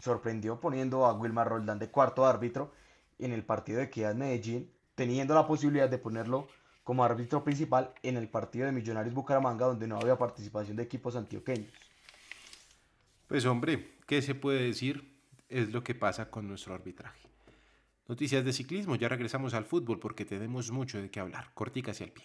sorprendió 0.00 0.60
poniendo 0.60 1.06
a 1.06 1.12
Wilmar 1.12 1.48
Roldán 1.48 1.78
de 1.78 1.90
cuarto 1.90 2.26
árbitro 2.26 2.72
en 3.18 3.32
el 3.32 3.44
partido 3.44 3.78
de 3.78 3.84
Equidad 3.84 4.14
Medellín, 4.14 4.70
teniendo 4.94 5.34
la 5.34 5.46
posibilidad 5.46 5.88
de 5.88 5.98
ponerlo 5.98 6.48
como 6.84 7.04
árbitro 7.04 7.44
principal 7.44 7.92
en 8.02 8.16
el 8.16 8.28
partido 8.28 8.66
de 8.66 8.72
Millonarios 8.72 9.14
Bucaramanga, 9.14 9.66
donde 9.66 9.86
no 9.86 9.98
había 9.98 10.16
participación 10.16 10.76
de 10.76 10.84
equipos 10.84 11.16
antioqueños. 11.16 11.72
Pues 13.26 13.44
hombre, 13.44 13.96
¿qué 14.06 14.22
se 14.22 14.34
puede 14.34 14.62
decir? 14.62 15.14
Es 15.50 15.70
lo 15.70 15.82
que 15.82 15.94
pasa 15.94 16.30
con 16.30 16.48
nuestro 16.48 16.74
arbitraje. 16.74 17.27
Noticias 18.08 18.42
de 18.42 18.54
ciclismo, 18.54 18.96
ya 18.96 19.06
regresamos 19.06 19.52
al 19.52 19.66
fútbol 19.66 20.00
porque 20.00 20.24
tenemos 20.24 20.70
mucho 20.70 20.96
de 20.96 21.10
qué 21.10 21.20
hablar. 21.20 21.50
Cortica 21.52 21.90
hacia 21.90 22.04
el 22.04 22.12
pie. 22.12 22.24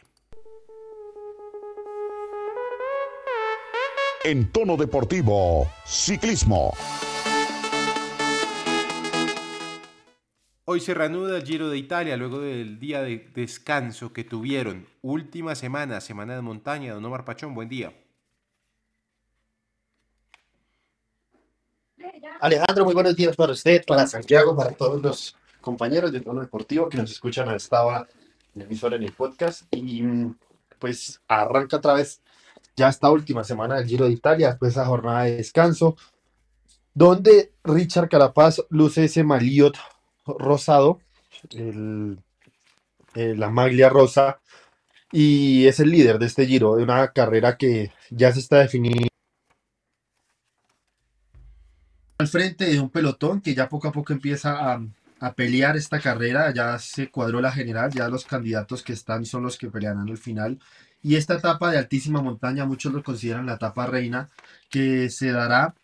En 4.24 4.50
tono 4.50 4.78
deportivo, 4.78 5.70
ciclismo. 5.86 6.72
Hoy 10.64 10.80
se 10.80 10.94
reanuda 10.94 11.36
el 11.36 11.44
Giro 11.44 11.68
de 11.68 11.78
Italia 11.78 12.16
luego 12.16 12.40
del 12.40 12.80
día 12.80 13.02
de 13.02 13.30
descanso 13.36 14.14
que 14.14 14.24
tuvieron. 14.24 14.88
Última 15.02 15.54
semana, 15.54 16.00
semana 16.00 16.36
de 16.36 16.42
montaña. 16.42 16.94
Don 16.94 17.04
Omar 17.04 17.26
Pachón, 17.26 17.54
buen 17.54 17.68
día. 17.68 17.94
Alejandro, 22.40 22.86
muy 22.86 22.94
buenos 22.94 23.18
días 23.18 23.36
para 23.36 23.52
usted, 23.52 23.84
para 23.86 24.08
Santiago, 24.08 24.56
para 24.56 24.72
todos 24.72 25.02
los 25.02 25.36
compañeros 25.64 26.12
de 26.12 26.20
Tono 26.20 26.42
Deportivo 26.42 26.90
que 26.90 26.98
nos 26.98 27.10
escuchan 27.10 27.50
a 27.50 27.56
esta 27.56 27.84
hora 27.84 28.08
en 28.54 28.62
el 28.62 28.68
emisor 28.68 28.94
en 28.94 29.02
el 29.02 29.14
podcast. 29.14 29.64
Y 29.72 30.04
mm, 30.04 30.36
pues 30.78 31.22
arranca 31.28 31.78
otra 31.78 31.94
vez 31.94 32.22
ya 32.76 32.90
esta 32.90 33.10
última 33.10 33.44
semana 33.44 33.76
del 33.76 33.88
Giro 33.88 34.06
de 34.06 34.12
Italia, 34.12 34.50
después 34.50 34.76
de 34.76 34.82
esa 34.82 34.88
jornada 34.88 35.24
de 35.24 35.38
descanso, 35.38 35.96
donde 36.94 37.54
Richard 37.64 38.10
Carapaz 38.10 38.62
luce 38.70 39.06
ese 39.06 39.24
maliot 39.24 39.78
rosado, 40.26 41.00
la 43.16 43.50
maglia 43.50 43.90
rosa, 43.90 44.40
y 45.12 45.68
es 45.68 45.80
el 45.80 45.92
líder 45.92 46.20
de 46.20 46.26
este 46.26 46.46
Giro, 46.46 46.76
de 46.76 46.84
una 46.84 47.12
carrera 47.12 47.58
que 47.58 47.92
ya 48.10 48.32
se 48.32 48.40
está 48.40 48.60
definiendo 48.60 49.08
al 52.18 52.28
frente 52.28 52.66
de 52.66 52.80
un 52.80 52.90
pelotón 52.90 53.42
que 53.42 53.54
ya 53.54 53.70
poco 53.70 53.88
a 53.88 53.92
poco 53.92 54.14
empieza 54.14 54.74
a, 54.74 54.82
a 55.24 55.36
pelear 55.36 55.78
esta 55.78 56.02
carrera, 56.02 56.54
ya 56.54 56.78
se 56.80 57.10
cuadró 57.10 57.40
la 57.40 57.54
general, 57.54 57.92
ya 57.92 58.10
los 58.10 58.26
candidatos 58.26 58.84
que 58.84 58.92
están 58.92 59.24
son 59.26 59.44
los 59.44 59.58
que 59.58 59.70
pelearán 59.70 60.10
al 60.10 60.18
final. 60.18 60.60
Y 61.02 61.16
esta 61.16 61.36
etapa 61.36 61.72
de 61.72 61.78
altísima 61.78 62.22
montaña, 62.22 62.66
muchos 62.66 62.92
lo 62.92 63.04
consideran 63.04 63.46
la 63.46 63.54
etapa 63.54 63.86
reina, 63.86 64.30
que 64.70 65.10
se 65.10 65.32
dará 65.32 65.76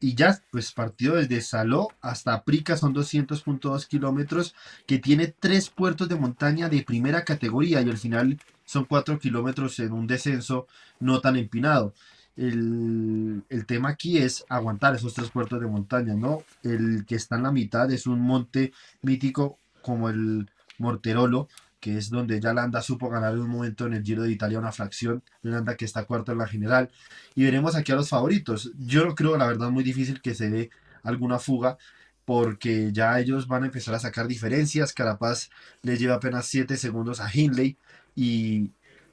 y 0.00 0.16
ya, 0.16 0.42
pues 0.50 0.72
partido 0.72 1.14
desde 1.14 1.40
Saló 1.42 1.90
hasta 2.00 2.42
Prica 2.42 2.76
son 2.76 2.92
200.2 2.92 3.86
kilómetros, 3.86 4.52
que 4.84 4.98
tiene 4.98 5.28
tres 5.28 5.70
puertos 5.70 6.08
de 6.08 6.16
montaña 6.16 6.68
de 6.68 6.82
primera 6.82 7.24
categoría 7.24 7.80
y 7.82 7.88
al 7.88 7.98
final 7.98 8.40
son 8.64 8.84
cuatro 8.84 9.20
kilómetros 9.20 9.78
en 9.78 9.92
un 9.92 10.08
descenso 10.08 10.66
no 10.98 11.20
tan 11.20 11.36
empinado. 11.36 11.94
El, 12.36 13.42
el 13.48 13.66
tema 13.66 13.90
aquí 13.90 14.18
es 14.18 14.44
aguantar 14.48 14.94
esos 14.94 15.14
tres 15.14 15.30
puertos 15.30 15.60
de 15.60 15.66
montaña, 15.66 16.14
¿no? 16.14 16.42
El 16.62 17.04
que 17.06 17.14
está 17.14 17.36
en 17.36 17.42
la 17.42 17.52
mitad 17.52 17.90
es 17.90 18.06
un 18.06 18.20
monte 18.20 18.72
mítico 19.02 19.58
como 19.82 20.08
el 20.08 20.50
Morterolo, 20.78 21.48
que 21.80 21.98
es 21.98 22.10
donde 22.10 22.40
ya 22.40 22.54
Landa 22.54 22.80
supo 22.80 23.10
ganar 23.10 23.34
en 23.34 23.40
un 23.40 23.50
momento 23.50 23.86
en 23.86 23.94
el 23.94 24.04
Giro 24.04 24.22
de 24.22 24.30
Italia 24.30 24.58
una 24.58 24.70
fracción, 24.70 25.22
Landa 25.42 25.76
que 25.76 25.84
está 25.84 26.04
cuarto 26.04 26.30
en 26.32 26.38
la 26.38 26.46
general, 26.46 26.90
y 27.34 27.42
veremos 27.42 27.74
aquí 27.74 27.90
a 27.92 27.96
los 27.96 28.08
favoritos. 28.08 28.70
Yo 28.78 29.04
no 29.04 29.14
creo, 29.14 29.36
la 29.36 29.48
verdad, 29.48 29.70
muy 29.70 29.82
difícil 29.82 30.22
que 30.22 30.34
se 30.34 30.48
dé 30.48 30.70
alguna 31.02 31.40
fuga, 31.40 31.78
porque 32.24 32.92
ya 32.92 33.18
ellos 33.18 33.48
van 33.48 33.64
a 33.64 33.66
empezar 33.66 33.94
a 33.96 33.98
sacar 33.98 34.28
diferencias, 34.28 34.92
Carapaz 34.92 35.50
le 35.82 35.96
lleva 35.98 36.14
apenas 36.14 36.46
7 36.46 36.76
segundos 36.76 37.20
a 37.20 37.28
Hindley, 37.32 37.76
y 38.14 38.70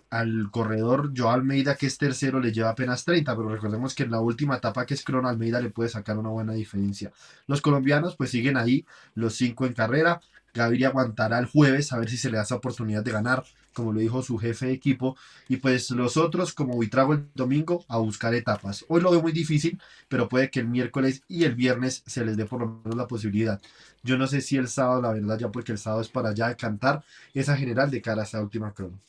al 0.09 0.49
corredor 0.51 1.11
Joao 1.15 1.33
Almeida, 1.33 1.75
que 1.75 1.85
es 1.85 1.97
tercero, 1.97 2.39
le 2.39 2.51
lleva 2.51 2.69
apenas 2.69 3.05
30, 3.05 3.35
pero 3.35 3.49
recordemos 3.49 3.93
que 3.93 4.03
en 4.03 4.11
la 4.11 4.19
última 4.19 4.57
etapa 4.57 4.85
que 4.85 4.93
es 4.93 5.03
Crono 5.03 5.29
Almeida 5.29 5.61
le 5.61 5.69
puede 5.69 5.89
sacar 5.89 6.17
una 6.17 6.29
buena 6.29 6.53
diferencia. 6.53 7.11
Los 7.47 7.61
colombianos 7.61 8.15
pues 8.15 8.31
siguen 8.31 8.57
ahí, 8.57 8.85
los 9.15 9.35
cinco 9.35 9.65
en 9.65 9.73
carrera. 9.73 10.21
Gaviria 10.53 10.87
aguantará 10.87 11.37
el 11.37 11.45
jueves 11.45 11.93
a 11.93 11.99
ver 11.99 12.09
si 12.09 12.17
se 12.17 12.29
le 12.31 12.37
da 12.37 12.43
esa 12.43 12.55
oportunidad 12.55 13.03
de 13.03 13.11
ganar, 13.11 13.43
como 13.73 13.93
lo 13.93 13.99
dijo 13.99 14.23
su 14.23 14.37
jefe 14.39 14.65
de 14.65 14.73
equipo. 14.73 15.15
Y 15.47 15.57
pues 15.57 15.91
los 15.91 16.17
otros, 16.17 16.53
como 16.53 16.73
Buitrago 16.73 17.13
el 17.13 17.27
domingo, 17.35 17.85
a 17.87 17.97
buscar 17.99 18.33
etapas. 18.33 18.83
Hoy 18.87 19.01
lo 19.01 19.11
veo 19.11 19.21
muy 19.21 19.31
difícil, 19.31 19.79
pero 20.07 20.27
puede 20.27 20.49
que 20.49 20.59
el 20.59 20.67
miércoles 20.67 21.21
y 21.27 21.43
el 21.43 21.53
viernes 21.55 22.03
se 22.07 22.25
les 22.25 22.35
dé 22.35 22.45
por 22.45 22.61
lo 22.61 22.81
menos 22.83 22.97
la 22.97 23.07
posibilidad. 23.07 23.61
Yo 24.03 24.17
no 24.17 24.25
sé 24.27 24.41
si 24.41 24.57
el 24.57 24.67
sábado, 24.67 25.01
la 25.01 25.13
verdad, 25.13 25.37
ya 25.37 25.51
porque 25.51 25.71
el 25.71 25.77
sábado 25.77 26.01
es 26.01 26.09
para 26.09 26.33
ya 26.33 26.55
cantar 26.55 27.03
esa 27.33 27.55
general 27.55 27.91
de 27.91 28.01
cara 28.01 28.21
a 28.23 28.25
esa 28.25 28.41
última 28.41 28.73
crono. 28.73 28.99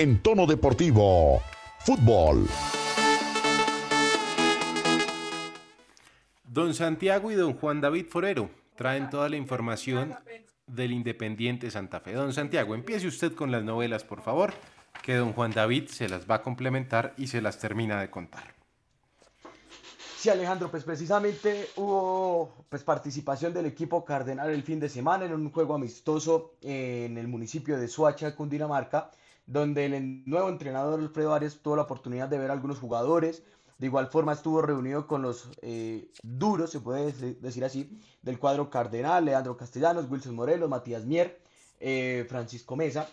En 0.00 0.22
tono 0.22 0.46
deportivo, 0.46 1.42
fútbol. 1.80 2.48
Don 6.42 6.72
Santiago 6.72 7.30
y 7.30 7.34
don 7.34 7.52
Juan 7.52 7.82
David 7.82 8.06
Forero 8.08 8.48
traen 8.76 9.10
toda 9.10 9.28
la 9.28 9.36
información 9.36 10.16
del 10.66 10.92
Independiente 10.92 11.70
Santa 11.70 12.00
Fe. 12.00 12.14
Don 12.14 12.32
Santiago, 12.32 12.74
empiece 12.74 13.06
usted 13.06 13.34
con 13.34 13.52
las 13.52 13.62
novelas, 13.62 14.02
por 14.02 14.22
favor, 14.22 14.54
que 15.02 15.16
don 15.16 15.34
Juan 15.34 15.50
David 15.50 15.88
se 15.88 16.08
las 16.08 16.24
va 16.24 16.36
a 16.36 16.42
complementar 16.42 17.12
y 17.18 17.26
se 17.26 17.42
las 17.42 17.58
termina 17.58 18.00
de 18.00 18.08
contar. 18.08 18.54
Sí, 20.16 20.30
Alejandro, 20.30 20.70
pues 20.70 20.82
precisamente 20.84 21.68
hubo 21.76 22.64
pues 22.70 22.82
participación 22.84 23.52
del 23.52 23.66
equipo 23.66 24.02
cardenal 24.02 24.48
el 24.48 24.62
fin 24.62 24.80
de 24.80 24.88
semana 24.88 25.26
en 25.26 25.34
un 25.34 25.50
juego 25.50 25.74
amistoso 25.74 26.54
en 26.62 27.18
el 27.18 27.28
municipio 27.28 27.78
de 27.78 27.86
Soacha, 27.86 28.34
Cundinamarca, 28.34 29.10
donde 29.50 29.86
el 29.86 30.22
nuevo 30.26 30.48
entrenador 30.48 31.00
Alfredo 31.00 31.34
Arias 31.34 31.58
tuvo 31.60 31.74
la 31.76 31.82
oportunidad 31.82 32.28
de 32.28 32.38
ver 32.38 32.50
a 32.50 32.52
algunos 32.54 32.78
jugadores. 32.78 33.42
De 33.78 33.86
igual 33.86 34.06
forma 34.08 34.32
estuvo 34.34 34.62
reunido 34.62 35.06
con 35.06 35.22
los 35.22 35.48
eh, 35.62 36.08
duros, 36.22 36.70
se 36.70 36.80
puede 36.80 37.12
dec- 37.12 37.38
decir 37.40 37.64
así, 37.64 37.98
del 38.22 38.38
cuadro 38.38 38.70
cardenal, 38.70 39.24
Leandro 39.24 39.56
Castellanos, 39.56 40.08
Wilson 40.08 40.34
Morelos, 40.36 40.68
Matías 40.68 41.04
Mier, 41.04 41.40
eh, 41.80 42.26
Francisco 42.28 42.76
Mesa, 42.76 43.08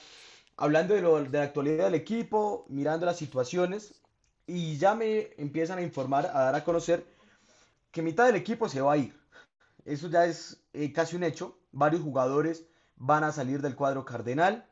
hablando 0.58 0.94
de, 0.94 1.02
lo- 1.02 1.24
de 1.24 1.38
la 1.38 1.46
actualidad 1.46 1.86
del 1.86 1.96
equipo, 1.96 2.66
mirando 2.70 3.06
las 3.06 3.18
situaciones, 3.18 4.02
y 4.46 4.78
ya 4.78 4.94
me 4.94 5.30
empiezan 5.38 5.80
a 5.80 5.82
informar, 5.82 6.26
a 6.28 6.42
dar 6.44 6.56
a 6.56 6.64
conocer 6.64 7.06
que 7.92 8.02
mitad 8.02 8.26
del 8.28 8.36
equipo 8.36 8.70
se 8.70 8.82
va 8.82 8.94
a 8.94 8.98
ir. 8.98 9.14
Eso 9.86 10.10
ya 10.10 10.26
es 10.26 10.62
eh, 10.74 10.92
casi 10.94 11.16
un 11.16 11.24
hecho. 11.24 11.58
Varios 11.72 12.02
jugadores 12.04 12.66
van 12.98 13.24
a 13.24 13.32
salir 13.32 13.62
del 13.62 13.76
cuadro 13.76 14.04
cardenal. 14.06 14.68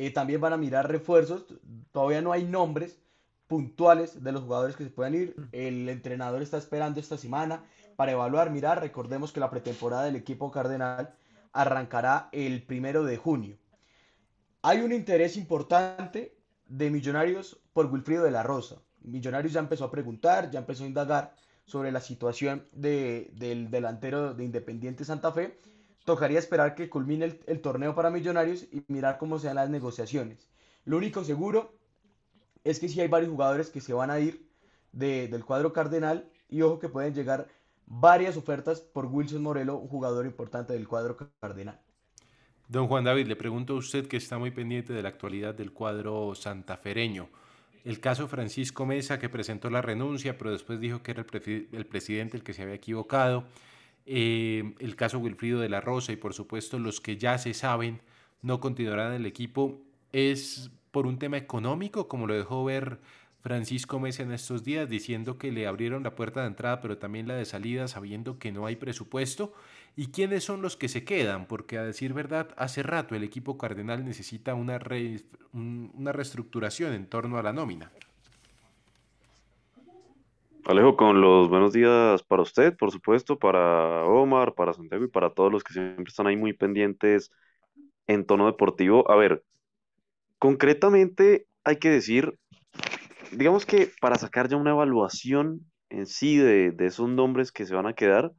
Eh, 0.00 0.12
también 0.12 0.40
van 0.40 0.52
a 0.52 0.56
mirar 0.56 0.88
refuerzos. 0.88 1.44
Todavía 1.90 2.22
no 2.22 2.30
hay 2.30 2.44
nombres 2.44 3.00
puntuales 3.48 4.22
de 4.22 4.30
los 4.30 4.44
jugadores 4.44 4.76
que 4.76 4.84
se 4.84 4.90
puedan 4.90 5.14
ir. 5.16 5.34
El 5.50 5.88
entrenador 5.88 6.40
está 6.40 6.56
esperando 6.56 7.00
esta 7.00 7.18
semana 7.18 7.64
para 7.96 8.12
evaluar, 8.12 8.50
mirar. 8.50 8.80
Recordemos 8.80 9.32
que 9.32 9.40
la 9.40 9.50
pretemporada 9.50 10.04
del 10.04 10.14
equipo 10.14 10.52
cardenal 10.52 11.16
arrancará 11.52 12.28
el 12.30 12.62
primero 12.62 13.02
de 13.02 13.16
junio. 13.16 13.56
Hay 14.62 14.82
un 14.82 14.92
interés 14.92 15.36
importante 15.36 16.36
de 16.66 16.90
Millonarios 16.90 17.58
por 17.72 17.86
Wilfrido 17.86 18.22
de 18.22 18.30
la 18.30 18.44
Rosa. 18.44 18.76
Millonarios 19.00 19.52
ya 19.52 19.60
empezó 19.60 19.86
a 19.86 19.90
preguntar, 19.90 20.50
ya 20.52 20.60
empezó 20.60 20.84
a 20.84 20.86
indagar 20.86 21.34
sobre 21.64 21.90
la 21.90 22.00
situación 22.00 22.62
de- 22.72 23.32
del 23.34 23.68
delantero 23.68 24.32
de 24.34 24.44
Independiente 24.44 25.04
Santa 25.04 25.32
Fe. 25.32 25.58
Tocaría 26.08 26.38
esperar 26.38 26.74
que 26.74 26.88
culmine 26.88 27.38
el, 27.46 27.60
torneo 27.60 27.94
para 27.94 28.08
Millonarios 28.08 28.62
y 28.72 28.82
mirar 28.88 29.18
cómo 29.18 29.38
sean 29.38 29.56
las 29.56 29.68
negociaciones. 29.68 30.48
Lo 30.86 30.96
único 30.96 31.22
seguro 31.22 31.74
es 32.64 32.80
que 32.80 32.88
sí 32.88 32.98
hay 33.02 33.08
varios 33.08 33.30
jugadores 33.30 33.68
que 33.68 33.82
se 33.82 33.92
van 33.92 34.10
a 34.10 34.18
ir 34.18 34.48
de- 34.90 35.28
del 35.28 35.44
cuadro 35.44 35.74
cardenal 35.74 36.30
y 36.48 36.62
ojo 36.62 36.78
que 36.78 36.88
pueden 36.88 37.12
llegar 37.12 37.48
varias 37.84 38.38
ofertas 38.38 38.80
por 38.80 39.04
Wilson 39.04 39.42
Morelo, 39.42 39.76
un 39.76 39.88
jugador 39.88 40.24
importante 40.24 40.72
del 40.72 40.88
cuadro 40.88 41.14
cardenal. 41.42 41.78
Don 42.68 42.86
Juan 42.88 43.04
David, 43.04 43.26
le 43.26 43.36
pregunto 43.36 43.74
a 43.74 43.76
usted 43.76 44.08
que 44.08 44.16
está 44.16 44.38
muy 44.38 44.50
pendiente 44.50 44.94
de 44.94 45.02
la 45.02 45.10
actualidad 45.10 45.54
del 45.54 45.74
cuadro 45.74 46.34
santafereño. 46.34 47.28
el 47.84 48.00
caso 48.00 48.28
Francisco 48.28 48.86
Mesa 48.86 49.18
que 49.18 49.28
presentó 49.28 49.68
la 49.68 49.82
renuncia, 49.82 50.38
pero 50.38 50.52
después 50.52 50.80
dijo 50.80 51.02
que 51.02 51.10
era 51.10 51.26
el 51.72 51.86
presidente 51.86 52.38
el 52.38 52.42
que 52.42 52.54
se 52.54 52.62
había 52.62 52.74
equivocado, 52.76 53.44
eh, 54.10 54.74
el 54.78 54.96
caso 54.96 55.18
Wilfrido 55.18 55.60
de 55.60 55.68
la 55.68 55.82
Rosa 55.82 56.12
y 56.12 56.16
por 56.16 56.32
supuesto 56.32 56.78
los 56.78 57.00
que 57.00 57.18
ya 57.18 57.36
se 57.36 57.52
saben 57.52 58.00
no 58.40 58.58
continuarán 58.58 59.12
en 59.12 59.20
el 59.20 59.26
equipo, 59.26 59.82
es 60.12 60.70
por 60.90 61.06
un 61.06 61.18
tema 61.18 61.36
económico, 61.36 62.08
como 62.08 62.26
lo 62.26 62.34
dejó 62.34 62.64
ver 62.64 63.00
Francisco 63.42 64.00
Mesa 64.00 64.22
en 64.22 64.32
estos 64.32 64.64
días, 64.64 64.88
diciendo 64.88 65.38
que 65.38 65.52
le 65.52 65.66
abrieron 65.66 66.02
la 66.02 66.14
puerta 66.14 66.40
de 66.40 66.48
entrada, 66.48 66.80
pero 66.80 66.98
también 66.98 67.28
la 67.28 67.34
de 67.34 67.44
salida, 67.44 67.86
sabiendo 67.86 68.38
que 68.38 68.50
no 68.50 68.66
hay 68.66 68.76
presupuesto. 68.76 69.52
¿Y 69.96 70.06
quiénes 70.06 70.44
son 70.44 70.62
los 70.62 70.76
que 70.76 70.88
se 70.88 71.04
quedan? 71.04 71.46
Porque 71.46 71.76
a 71.76 71.84
decir 71.84 72.14
verdad, 72.14 72.48
hace 72.56 72.82
rato 72.82 73.14
el 73.14 73.24
equipo 73.24 73.58
cardenal 73.58 74.04
necesita 74.04 74.54
una, 74.54 74.80
una 75.52 76.12
reestructuración 76.12 76.94
en 76.94 77.06
torno 77.06 77.38
a 77.38 77.42
la 77.42 77.52
nómina. 77.52 77.92
Alejo, 80.68 80.98
con 80.98 81.22
los 81.22 81.48
buenos 81.48 81.72
días 81.72 82.22
para 82.22 82.42
usted, 82.42 82.76
por 82.76 82.92
supuesto, 82.92 83.38
para 83.38 84.04
Omar, 84.04 84.54
para 84.54 84.74
Santiago 84.74 85.02
y 85.02 85.08
para 85.08 85.30
todos 85.30 85.50
los 85.50 85.64
que 85.64 85.72
siempre 85.72 86.04
están 86.06 86.26
ahí 86.26 86.36
muy 86.36 86.52
pendientes 86.52 87.30
en 88.06 88.26
tono 88.26 88.44
deportivo. 88.44 89.10
A 89.10 89.16
ver, 89.16 89.42
concretamente 90.38 91.46
hay 91.64 91.76
que 91.78 91.88
decir 91.88 92.38
digamos 93.32 93.64
que 93.64 93.90
para 93.98 94.16
sacar 94.16 94.48
ya 94.50 94.58
una 94.58 94.72
evaluación 94.72 95.60
en 95.88 96.04
sí 96.04 96.36
de, 96.36 96.74
esos 96.80 97.08
nombres 97.08 97.50
que 97.50 97.64
se 97.64 97.74
van 97.74 97.86
a 97.86 97.94
quedar, 97.94 98.32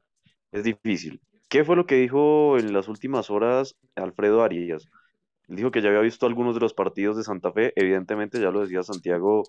es 0.52 0.63
difícil. 0.63 1.20
¿Qué 1.50 1.63
fue 1.63 1.76
lo 1.76 1.88
que 1.88 1.96
dijo 1.96 2.60
en 2.60 2.74
las 2.74 2.88
últimas 2.88 3.32
horas 3.32 3.76
Alfredo 3.96 4.44
Arias? 4.44 4.86
Dijo 5.49 5.71
que 5.71 5.81
ya 5.81 5.89
había 5.89 6.01
visto 6.01 6.27
algunos 6.27 6.53
de 6.53 6.62
los 6.62 6.75
partidos 6.75 7.17
de 7.17 7.23
Santa 7.23 7.51
Fe, 7.51 7.73
evidentemente, 7.75 8.39
ya 8.39 8.51
lo 8.51 8.62
decía 8.62 8.83
Santiago, 8.83 9.43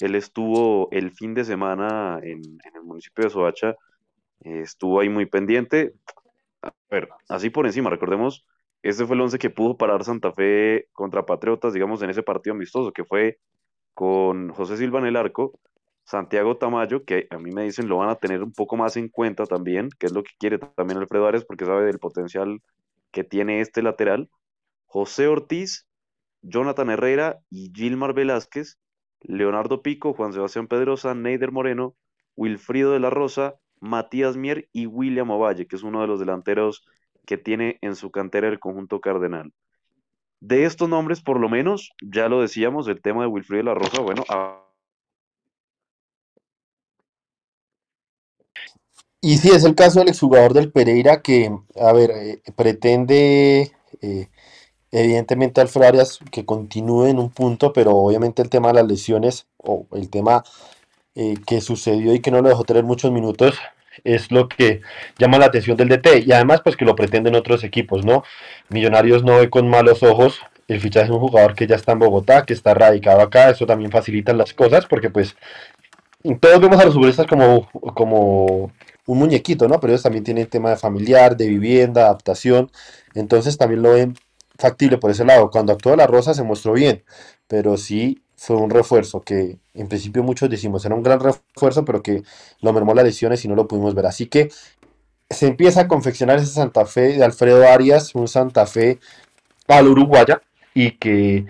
él 0.00 0.16
estuvo 0.16 0.88
el 0.90 1.12
fin 1.12 1.34
de 1.34 1.44
semana 1.44 2.18
en, 2.22 2.40
el 2.74 2.82
municipio 2.82 3.24
de 3.24 3.30
Soacha, 3.30 3.76
eh, 4.40 4.60
estuvo 4.62 4.98
ahí 4.98 5.08
muy 5.08 5.26
pendiente. 5.26 5.94
A 6.62 6.72
ver, 6.90 7.08
así 7.28 7.48
por 7.50 7.64
encima, 7.64 7.90
recordemos, 7.90 8.44
este 8.82 9.06
fue 9.06 9.14
el 9.14 9.22
11 9.22 9.38
que 9.38 9.50
pudo 9.50 9.76
parar 9.76 10.02
Santa 10.02 10.32
Fe 10.32 10.88
contra 10.92 11.24
Patriotas, 11.24 11.72
digamos, 11.72 12.02
en 12.02 12.10
ese 12.10 12.24
partido 12.24 12.54
amistoso, 12.54 12.92
que 12.92 13.04
fue 13.04 13.38
con 13.94 14.50
José 14.50 14.76
Silva 14.76 14.98
en 14.98 15.06
el 15.06 15.16
arco, 15.16 15.58
Santiago 16.04 16.56
Tamayo, 16.56 17.04
que 17.04 17.28
a 17.30 17.38
mí 17.38 17.52
me 17.52 17.62
dicen 17.62 17.88
lo 17.88 17.98
van 17.98 18.08
a 18.08 18.16
tener 18.16 18.42
un 18.42 18.52
poco 18.52 18.76
más 18.76 18.96
en 18.96 19.08
cuenta 19.08 19.46
también, 19.46 19.90
que 19.98 20.06
es 20.06 20.12
lo 20.12 20.22
que 20.24 20.32
quiere 20.38 20.58
también 20.58 20.98
Alfredo 20.98 21.26
Arias, 21.26 21.44
porque 21.44 21.64
sabe 21.64 21.84
del 21.84 22.00
potencial 22.00 22.60
que 23.12 23.24
tiene 23.24 23.60
este 23.60 23.82
lateral, 23.82 24.28
José 24.86 25.28
Ortiz, 25.28 25.86
Jonathan 26.42 26.90
Herrera 26.90 27.40
y 27.50 27.72
Gilmar 27.74 28.14
Velázquez, 28.14 28.78
Leonardo 29.20 29.82
Pico, 29.82 30.14
Juan 30.14 30.32
Sebastián 30.32 30.68
Pedrosa, 30.68 31.14
Neider 31.14 31.52
Moreno, 31.52 31.96
Wilfrido 32.36 32.92
de 32.92 33.00
la 33.00 33.10
Rosa, 33.10 33.56
Matías 33.80 34.36
Mier 34.36 34.68
y 34.72 34.86
William 34.86 35.30
Ovalle, 35.30 35.66
que 35.66 35.76
es 35.76 35.82
uno 35.82 36.00
de 36.00 36.06
los 36.06 36.20
delanteros 36.20 36.86
que 37.26 37.36
tiene 37.36 37.78
en 37.82 37.96
su 37.96 38.10
cantera 38.10 38.48
el 38.48 38.60
conjunto 38.60 39.00
cardenal. 39.00 39.52
De 40.40 40.64
estos 40.64 40.88
nombres, 40.88 41.22
por 41.22 41.40
lo 41.40 41.48
menos, 41.48 41.92
ya 42.00 42.28
lo 42.28 42.40
decíamos, 42.40 42.88
el 42.88 43.00
tema 43.00 43.22
de 43.22 43.28
Wilfrido 43.28 43.58
de 43.58 43.64
la 43.64 43.74
Rosa, 43.74 44.02
bueno. 44.02 44.24
Y 49.20 49.38
sí, 49.38 49.50
es 49.50 49.64
el 49.64 49.74
caso 49.74 49.98
del 49.98 50.10
exjugador 50.10 50.52
del 50.52 50.70
Pereira 50.70 51.20
que, 51.22 51.50
a 51.80 51.92
ver, 51.92 52.10
eh, 52.10 52.42
pretende, 52.54 53.72
eh, 54.00 54.28
evidentemente, 54.92 55.60
Alfredo 55.60 55.88
Arias 55.88 56.18
que 56.30 56.44
continúe 56.44 57.06
en 57.06 57.18
un 57.18 57.30
punto, 57.30 57.72
pero 57.72 57.92
obviamente 57.96 58.42
el 58.42 58.50
tema 58.50 58.68
de 58.68 58.74
las 58.74 58.86
lesiones 58.86 59.46
o 59.58 59.86
el 59.92 60.10
tema 60.10 60.44
eh, 61.14 61.34
que 61.46 61.60
sucedió 61.60 62.14
y 62.14 62.20
que 62.20 62.30
no 62.30 62.42
lo 62.42 62.48
dejó 62.48 62.64
tener 62.64 62.84
muchos 62.84 63.10
minutos, 63.12 63.58
es 64.04 64.30
lo 64.30 64.48
que 64.48 64.82
llama 65.18 65.38
la 65.38 65.46
atención 65.46 65.76
del 65.76 65.88
DT 65.88 66.26
y 66.26 66.32
además 66.32 66.60
pues 66.62 66.76
que 66.76 66.84
lo 66.84 66.94
pretenden 66.94 67.34
otros 67.34 67.64
equipos, 67.64 68.04
¿no? 68.04 68.22
Millonarios 68.68 69.24
no 69.24 69.38
ve 69.38 69.50
con 69.50 69.68
malos 69.68 70.02
ojos 70.02 70.40
el 70.68 70.80
fichaje 70.80 71.06
de 71.06 71.12
un 71.12 71.20
jugador 71.20 71.54
que 71.54 71.66
ya 71.66 71.76
está 71.76 71.92
en 71.92 72.00
Bogotá, 72.00 72.44
que 72.44 72.52
está 72.52 72.74
radicado 72.74 73.20
acá, 73.20 73.50
eso 73.50 73.66
también 73.66 73.90
facilita 73.90 74.32
las 74.32 74.52
cosas 74.52 74.86
porque 74.86 75.10
pues 75.10 75.36
todos 76.40 76.60
vemos 76.60 76.80
a 76.80 76.84
los 76.84 76.94
futbolistas 76.94 77.26
como, 77.26 77.70
como 77.94 78.72
un 79.06 79.18
muñequito, 79.18 79.68
¿no? 79.68 79.78
Pero 79.80 79.92
ellos 79.92 80.02
también 80.02 80.24
tienen 80.24 80.46
tema 80.48 80.70
de 80.70 80.76
familiar, 80.76 81.36
de 81.36 81.46
vivienda, 81.46 82.02
adaptación, 82.02 82.70
entonces 83.14 83.56
también 83.56 83.82
lo 83.82 83.92
ven 83.92 84.16
factible 84.58 84.98
por 84.98 85.10
ese 85.10 85.24
lado. 85.24 85.50
Cuando 85.50 85.72
actuó 85.72 85.96
La 85.96 86.06
Rosa 86.06 86.34
se 86.34 86.42
mostró 86.42 86.72
bien, 86.72 87.04
pero 87.48 87.76
sí 87.76 88.22
fue 88.36 88.56
un 88.56 88.70
refuerzo 88.70 89.22
que 89.22 89.58
en 89.74 89.88
principio 89.88 90.22
muchos 90.22 90.50
decimos 90.50 90.84
era 90.84 90.94
un 90.94 91.02
gran 91.02 91.20
refuerzo, 91.20 91.84
pero 91.84 92.02
que 92.02 92.22
lo 92.60 92.72
mermó 92.72 92.94
las 92.94 93.04
lesiones 93.04 93.44
y 93.44 93.48
no 93.48 93.54
lo 93.54 93.66
pudimos 93.66 93.94
ver. 93.94 94.06
Así 94.06 94.26
que 94.26 94.50
se 95.30 95.46
empieza 95.46 95.82
a 95.82 95.88
confeccionar 95.88 96.38
ese 96.38 96.46
Santa 96.46 96.86
Fe 96.86 97.16
de 97.16 97.24
Alfredo 97.24 97.66
Arias, 97.66 98.14
un 98.14 98.28
Santa 98.28 98.66
Fe 98.66 98.98
al 99.68 99.88
uruguaya 99.88 100.42
y 100.74 100.92
que, 100.92 101.46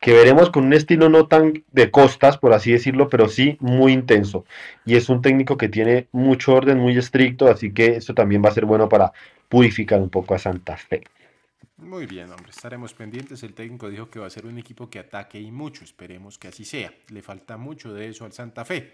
que 0.00 0.12
veremos 0.12 0.50
con 0.50 0.64
un 0.64 0.72
estilo 0.72 1.08
no 1.08 1.26
tan 1.26 1.64
de 1.72 1.90
costas, 1.90 2.38
por 2.38 2.52
así 2.54 2.72
decirlo, 2.72 3.08
pero 3.08 3.28
sí 3.28 3.56
muy 3.60 3.92
intenso. 3.92 4.44
Y 4.86 4.96
es 4.96 5.08
un 5.08 5.22
técnico 5.22 5.56
que 5.56 5.68
tiene 5.68 6.08
mucho 6.12 6.54
orden, 6.54 6.78
muy 6.78 6.96
estricto, 6.96 7.48
así 7.48 7.72
que 7.72 7.96
eso 7.96 8.14
también 8.14 8.42
va 8.44 8.48
a 8.50 8.54
ser 8.54 8.64
bueno 8.64 8.88
para 8.88 9.12
purificar 9.48 10.00
un 10.00 10.10
poco 10.10 10.34
a 10.34 10.38
Santa 10.38 10.76
Fe. 10.76 11.02
Muy 11.78 12.06
bien, 12.06 12.30
hombre, 12.32 12.50
estaremos 12.50 12.92
pendientes. 12.92 13.42
El 13.44 13.54
técnico 13.54 13.88
dijo 13.88 14.10
que 14.10 14.18
va 14.18 14.26
a 14.26 14.30
ser 14.30 14.46
un 14.46 14.58
equipo 14.58 14.90
que 14.90 14.98
ataque 14.98 15.40
y 15.40 15.52
mucho. 15.52 15.84
Esperemos 15.84 16.36
que 16.36 16.48
así 16.48 16.64
sea. 16.64 16.92
Le 17.08 17.22
falta 17.22 17.56
mucho 17.56 17.92
de 17.94 18.08
eso 18.08 18.24
al 18.24 18.32
Santa 18.32 18.64
Fe. 18.64 18.92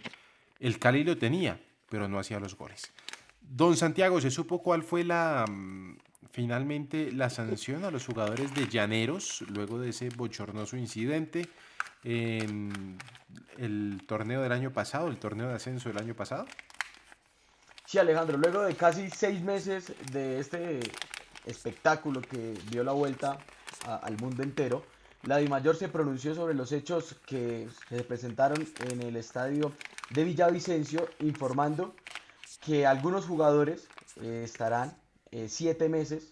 El 0.61 0.79
Cali 0.79 1.03
lo 1.03 1.17
tenía, 1.17 1.59
pero 1.89 2.09
no 2.09 2.19
hacía 2.19 2.39
los 2.39 2.57
goles. 2.57 2.93
Don 3.41 3.77
Santiago, 3.77 4.21
¿se 4.21 4.31
supo 4.31 4.63
cuál 4.63 4.83
fue 4.83 5.03
la 5.03 5.47
mm, 5.49 5.97
finalmente 6.31 7.11
la 7.11 7.31
sanción 7.31 7.85
a 7.85 7.91
los 7.91 8.05
jugadores 8.05 8.55
de 8.55 8.69
Llaneros 8.69 9.43
luego 9.49 9.79
de 9.79 9.91
ese 9.91 10.11
bochornoso 10.11 10.77
incidente 10.77 11.49
en 12.03 12.99
el 13.57 14.03
torneo 14.07 14.43
del 14.43 14.53
año 14.53 14.73
pasado, 14.73 15.09
el 15.09 15.19
torneo 15.19 15.49
de 15.49 15.55
ascenso 15.55 15.89
del 15.89 15.99
año 15.99 16.15
pasado? 16.15 16.47
Sí, 17.87 17.99
Alejandro, 17.99 18.37
luego 18.37 18.63
de 18.63 18.75
casi 18.75 19.09
seis 19.11 19.41
meses 19.41 19.95
de 20.11 20.41
este 20.41 20.81
espectáculo 21.45 22.21
que 22.21 22.55
dio 22.71 22.85
la 22.85 22.93
vuelta 22.93 23.39
al 23.87 24.17
mundo 24.19 24.43
entero, 24.43 24.85
la 25.25 25.39
DIMAYOR 25.39 25.77
se 25.77 25.89
pronunció 25.89 26.35
sobre 26.35 26.55
los 26.55 26.71
hechos 26.73 27.17
que 27.27 27.69
se 27.89 28.05
presentaron 28.05 28.67
en 28.91 29.01
el 29.01 29.17
estadio 29.17 29.73
de 30.11 30.25
Villavicencio, 30.25 31.09
informando 31.21 31.95
que 32.65 32.87
algunos 32.87 33.25
jugadores 33.25 33.89
eh, 34.21 34.43
estarán 34.45 34.95
eh, 35.31 35.49
siete 35.49 35.89
meses 35.89 36.29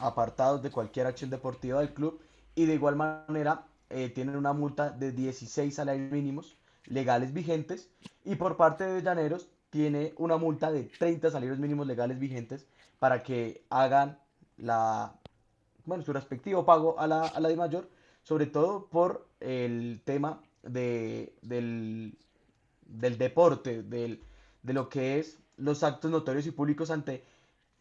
apartados 0.00 0.62
de 0.62 0.70
cualquier 0.70 1.06
acción 1.06 1.30
deportiva 1.30 1.80
del 1.80 1.94
club 1.94 2.20
y 2.54 2.66
de 2.66 2.74
igual 2.74 2.96
manera 2.96 3.66
eh, 3.88 4.10
tienen 4.10 4.36
una 4.36 4.52
multa 4.52 4.90
de 4.90 5.12
16 5.12 5.74
salarios 5.74 6.12
mínimos 6.12 6.56
legales 6.84 7.32
vigentes 7.32 7.88
y 8.24 8.36
por 8.36 8.56
parte 8.56 8.84
de 8.84 9.02
Llaneros 9.02 9.48
tiene 9.70 10.12
una 10.16 10.36
multa 10.36 10.70
de 10.70 10.84
30 10.84 11.30
salarios 11.30 11.58
mínimos 11.58 11.86
legales 11.86 12.18
vigentes 12.18 12.66
para 12.98 13.22
que 13.22 13.64
hagan 13.70 14.18
la, 14.56 15.18
bueno, 15.84 16.04
su 16.04 16.12
respectivo 16.12 16.64
pago 16.64 16.98
a 16.98 17.06
la, 17.06 17.22
a 17.22 17.40
la 17.40 17.48
de 17.48 17.56
mayor, 17.56 17.88
sobre 18.22 18.46
todo 18.46 18.88
por 18.88 19.28
el 19.40 20.02
tema 20.04 20.42
de, 20.62 21.34
del, 21.42 22.18
del 22.86 23.18
deporte, 23.18 23.82
del, 23.82 24.22
de 24.62 24.72
lo 24.72 24.88
que 24.88 25.18
es 25.18 25.38
los 25.56 25.82
actos 25.82 26.10
notorios 26.10 26.46
y 26.46 26.50
públicos 26.50 26.90
ante 26.90 27.24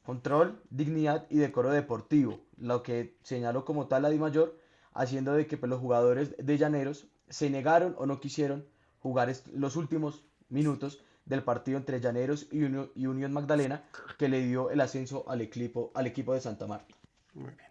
control, 0.03 0.61
dignidad 0.69 1.27
y 1.29 1.37
decoro 1.37 1.69
deportivo, 1.71 2.39
lo 2.57 2.81
que 2.81 3.17
señaló 3.23 3.65
como 3.65 3.87
tal 3.87 4.03
la 4.03 4.09
Di 4.09 4.17
Mayor, 4.17 4.57
haciendo 4.93 5.33
de 5.33 5.47
que 5.47 5.57
pues, 5.57 5.69
los 5.69 5.81
jugadores 5.81 6.35
de 6.37 6.57
Llaneros 6.57 7.07
se 7.29 7.49
negaron 7.49 7.93
o 7.97 8.05
no 8.05 8.19
quisieron 8.19 8.65
jugar 8.99 9.31
los 9.53 9.75
últimos 9.75 10.23
minutos 10.49 11.03
del 11.27 11.43
partido 11.43 11.77
entre 11.77 11.99
Llaneros 11.99 12.47
y, 12.51 12.63
Unión 12.63 13.33
Magdalena 13.33 13.83
que 14.17 14.29
le 14.29 14.41
dio 14.41 14.71
el 14.71 14.81
ascenso 14.81 15.25
al 15.29 15.41
equipo, 15.41 15.91
al 15.93 16.07
equipo 16.07 16.33
de 16.33 16.41
Santa 16.41 16.67
Marta. 16.67 16.95
Muy 17.33 17.51
bien. 17.51 17.69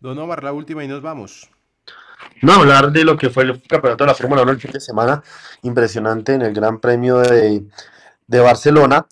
Don 0.00 0.18
Omar, 0.18 0.44
la 0.44 0.52
última 0.52 0.84
y 0.84 0.88
nos 0.88 1.02
vamos. 1.02 1.50
No, 2.42 2.52
hablar 2.52 2.92
de 2.92 3.04
lo 3.04 3.16
que 3.16 3.30
fue 3.30 3.44
el 3.44 3.62
campeonato 3.62 4.04
de 4.04 4.08
la 4.08 4.14
Fórmula 4.14 4.42
1 4.42 4.52
el 4.52 4.60
fin 4.60 4.72
de 4.72 4.80
semana, 4.80 5.22
impresionante 5.62 6.34
en 6.34 6.42
el 6.42 6.52
Gran 6.52 6.80
Premio 6.80 7.18
de, 7.18 7.64
de 8.26 8.40
Barcelona, 8.40 9.06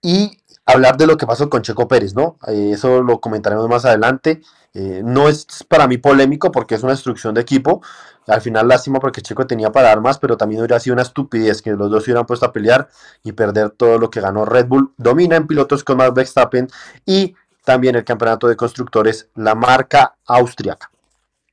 y 0.00 0.42
hablar 0.64 0.96
de 0.96 1.06
lo 1.06 1.16
que 1.16 1.26
pasó 1.26 1.48
con 1.48 1.62
Checo 1.62 1.86
Pérez, 1.86 2.14
¿no? 2.14 2.38
Eh, 2.48 2.70
eso 2.74 3.02
lo 3.02 3.20
comentaremos 3.20 3.68
más 3.68 3.84
adelante. 3.84 4.40
Eh, 4.74 5.02
no 5.04 5.28
es 5.28 5.46
para 5.68 5.86
mí 5.86 5.98
polémico 5.98 6.50
porque 6.50 6.74
es 6.74 6.82
una 6.82 6.92
instrucción 6.92 7.34
de 7.34 7.42
equipo. 7.42 7.82
Al 8.26 8.40
final 8.40 8.68
lástima 8.68 9.00
porque 9.00 9.20
Checo 9.20 9.46
tenía 9.46 9.70
para 9.70 9.88
dar 9.88 10.00
más, 10.00 10.18
pero 10.18 10.36
también 10.36 10.60
hubiera 10.60 10.80
sido 10.80 10.94
una 10.94 11.02
estupidez 11.02 11.60
que 11.60 11.72
los 11.72 11.90
dos 11.90 12.04
se 12.04 12.10
hubieran 12.10 12.26
puesto 12.26 12.46
a 12.46 12.52
pelear 12.52 12.88
y 13.22 13.32
perder 13.32 13.70
todo 13.70 13.98
lo 13.98 14.10
que 14.10 14.20
ganó 14.20 14.44
Red 14.44 14.66
Bull. 14.66 14.92
Domina 14.96 15.36
en 15.36 15.46
pilotos 15.46 15.84
con 15.84 15.98
Max 15.98 16.14
Verstappen 16.14 16.68
y 17.04 17.34
también 17.64 17.96
el 17.96 18.04
campeonato 18.04 18.48
de 18.48 18.56
constructores, 18.56 19.28
la 19.34 19.54
marca 19.54 20.16
austriaca. 20.26 20.90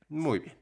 Muy 0.08 0.40
bien. 0.40 0.54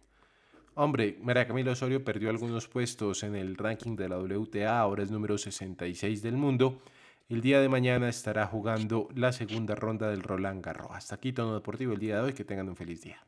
Hombre, 0.74 1.18
María 1.22 1.46
Camila 1.46 1.72
Osorio 1.72 2.04
perdió 2.04 2.30
algunos 2.30 2.68
puestos 2.68 3.24
en 3.24 3.34
el 3.34 3.56
ranking 3.56 3.96
de 3.96 4.08
la 4.08 4.18
WTA, 4.18 4.78
ahora 4.78 5.02
es 5.02 5.10
número 5.10 5.36
66 5.36 6.22
del 6.22 6.36
mundo. 6.36 6.80
El 7.28 7.42
día 7.42 7.60
de 7.60 7.68
mañana 7.68 8.08
estará 8.08 8.46
jugando 8.46 9.10
la 9.14 9.32
segunda 9.32 9.74
ronda 9.74 10.08
del 10.08 10.22
Roland 10.22 10.64
Garros. 10.64 10.92
Hasta 10.92 11.16
aquí 11.16 11.34
Tono 11.34 11.54
Deportivo 11.54 11.92
el 11.92 11.98
día 11.98 12.16
de 12.16 12.22
hoy. 12.22 12.32
Que 12.32 12.44
tengan 12.44 12.70
un 12.70 12.76
feliz 12.76 13.02
día. 13.02 13.26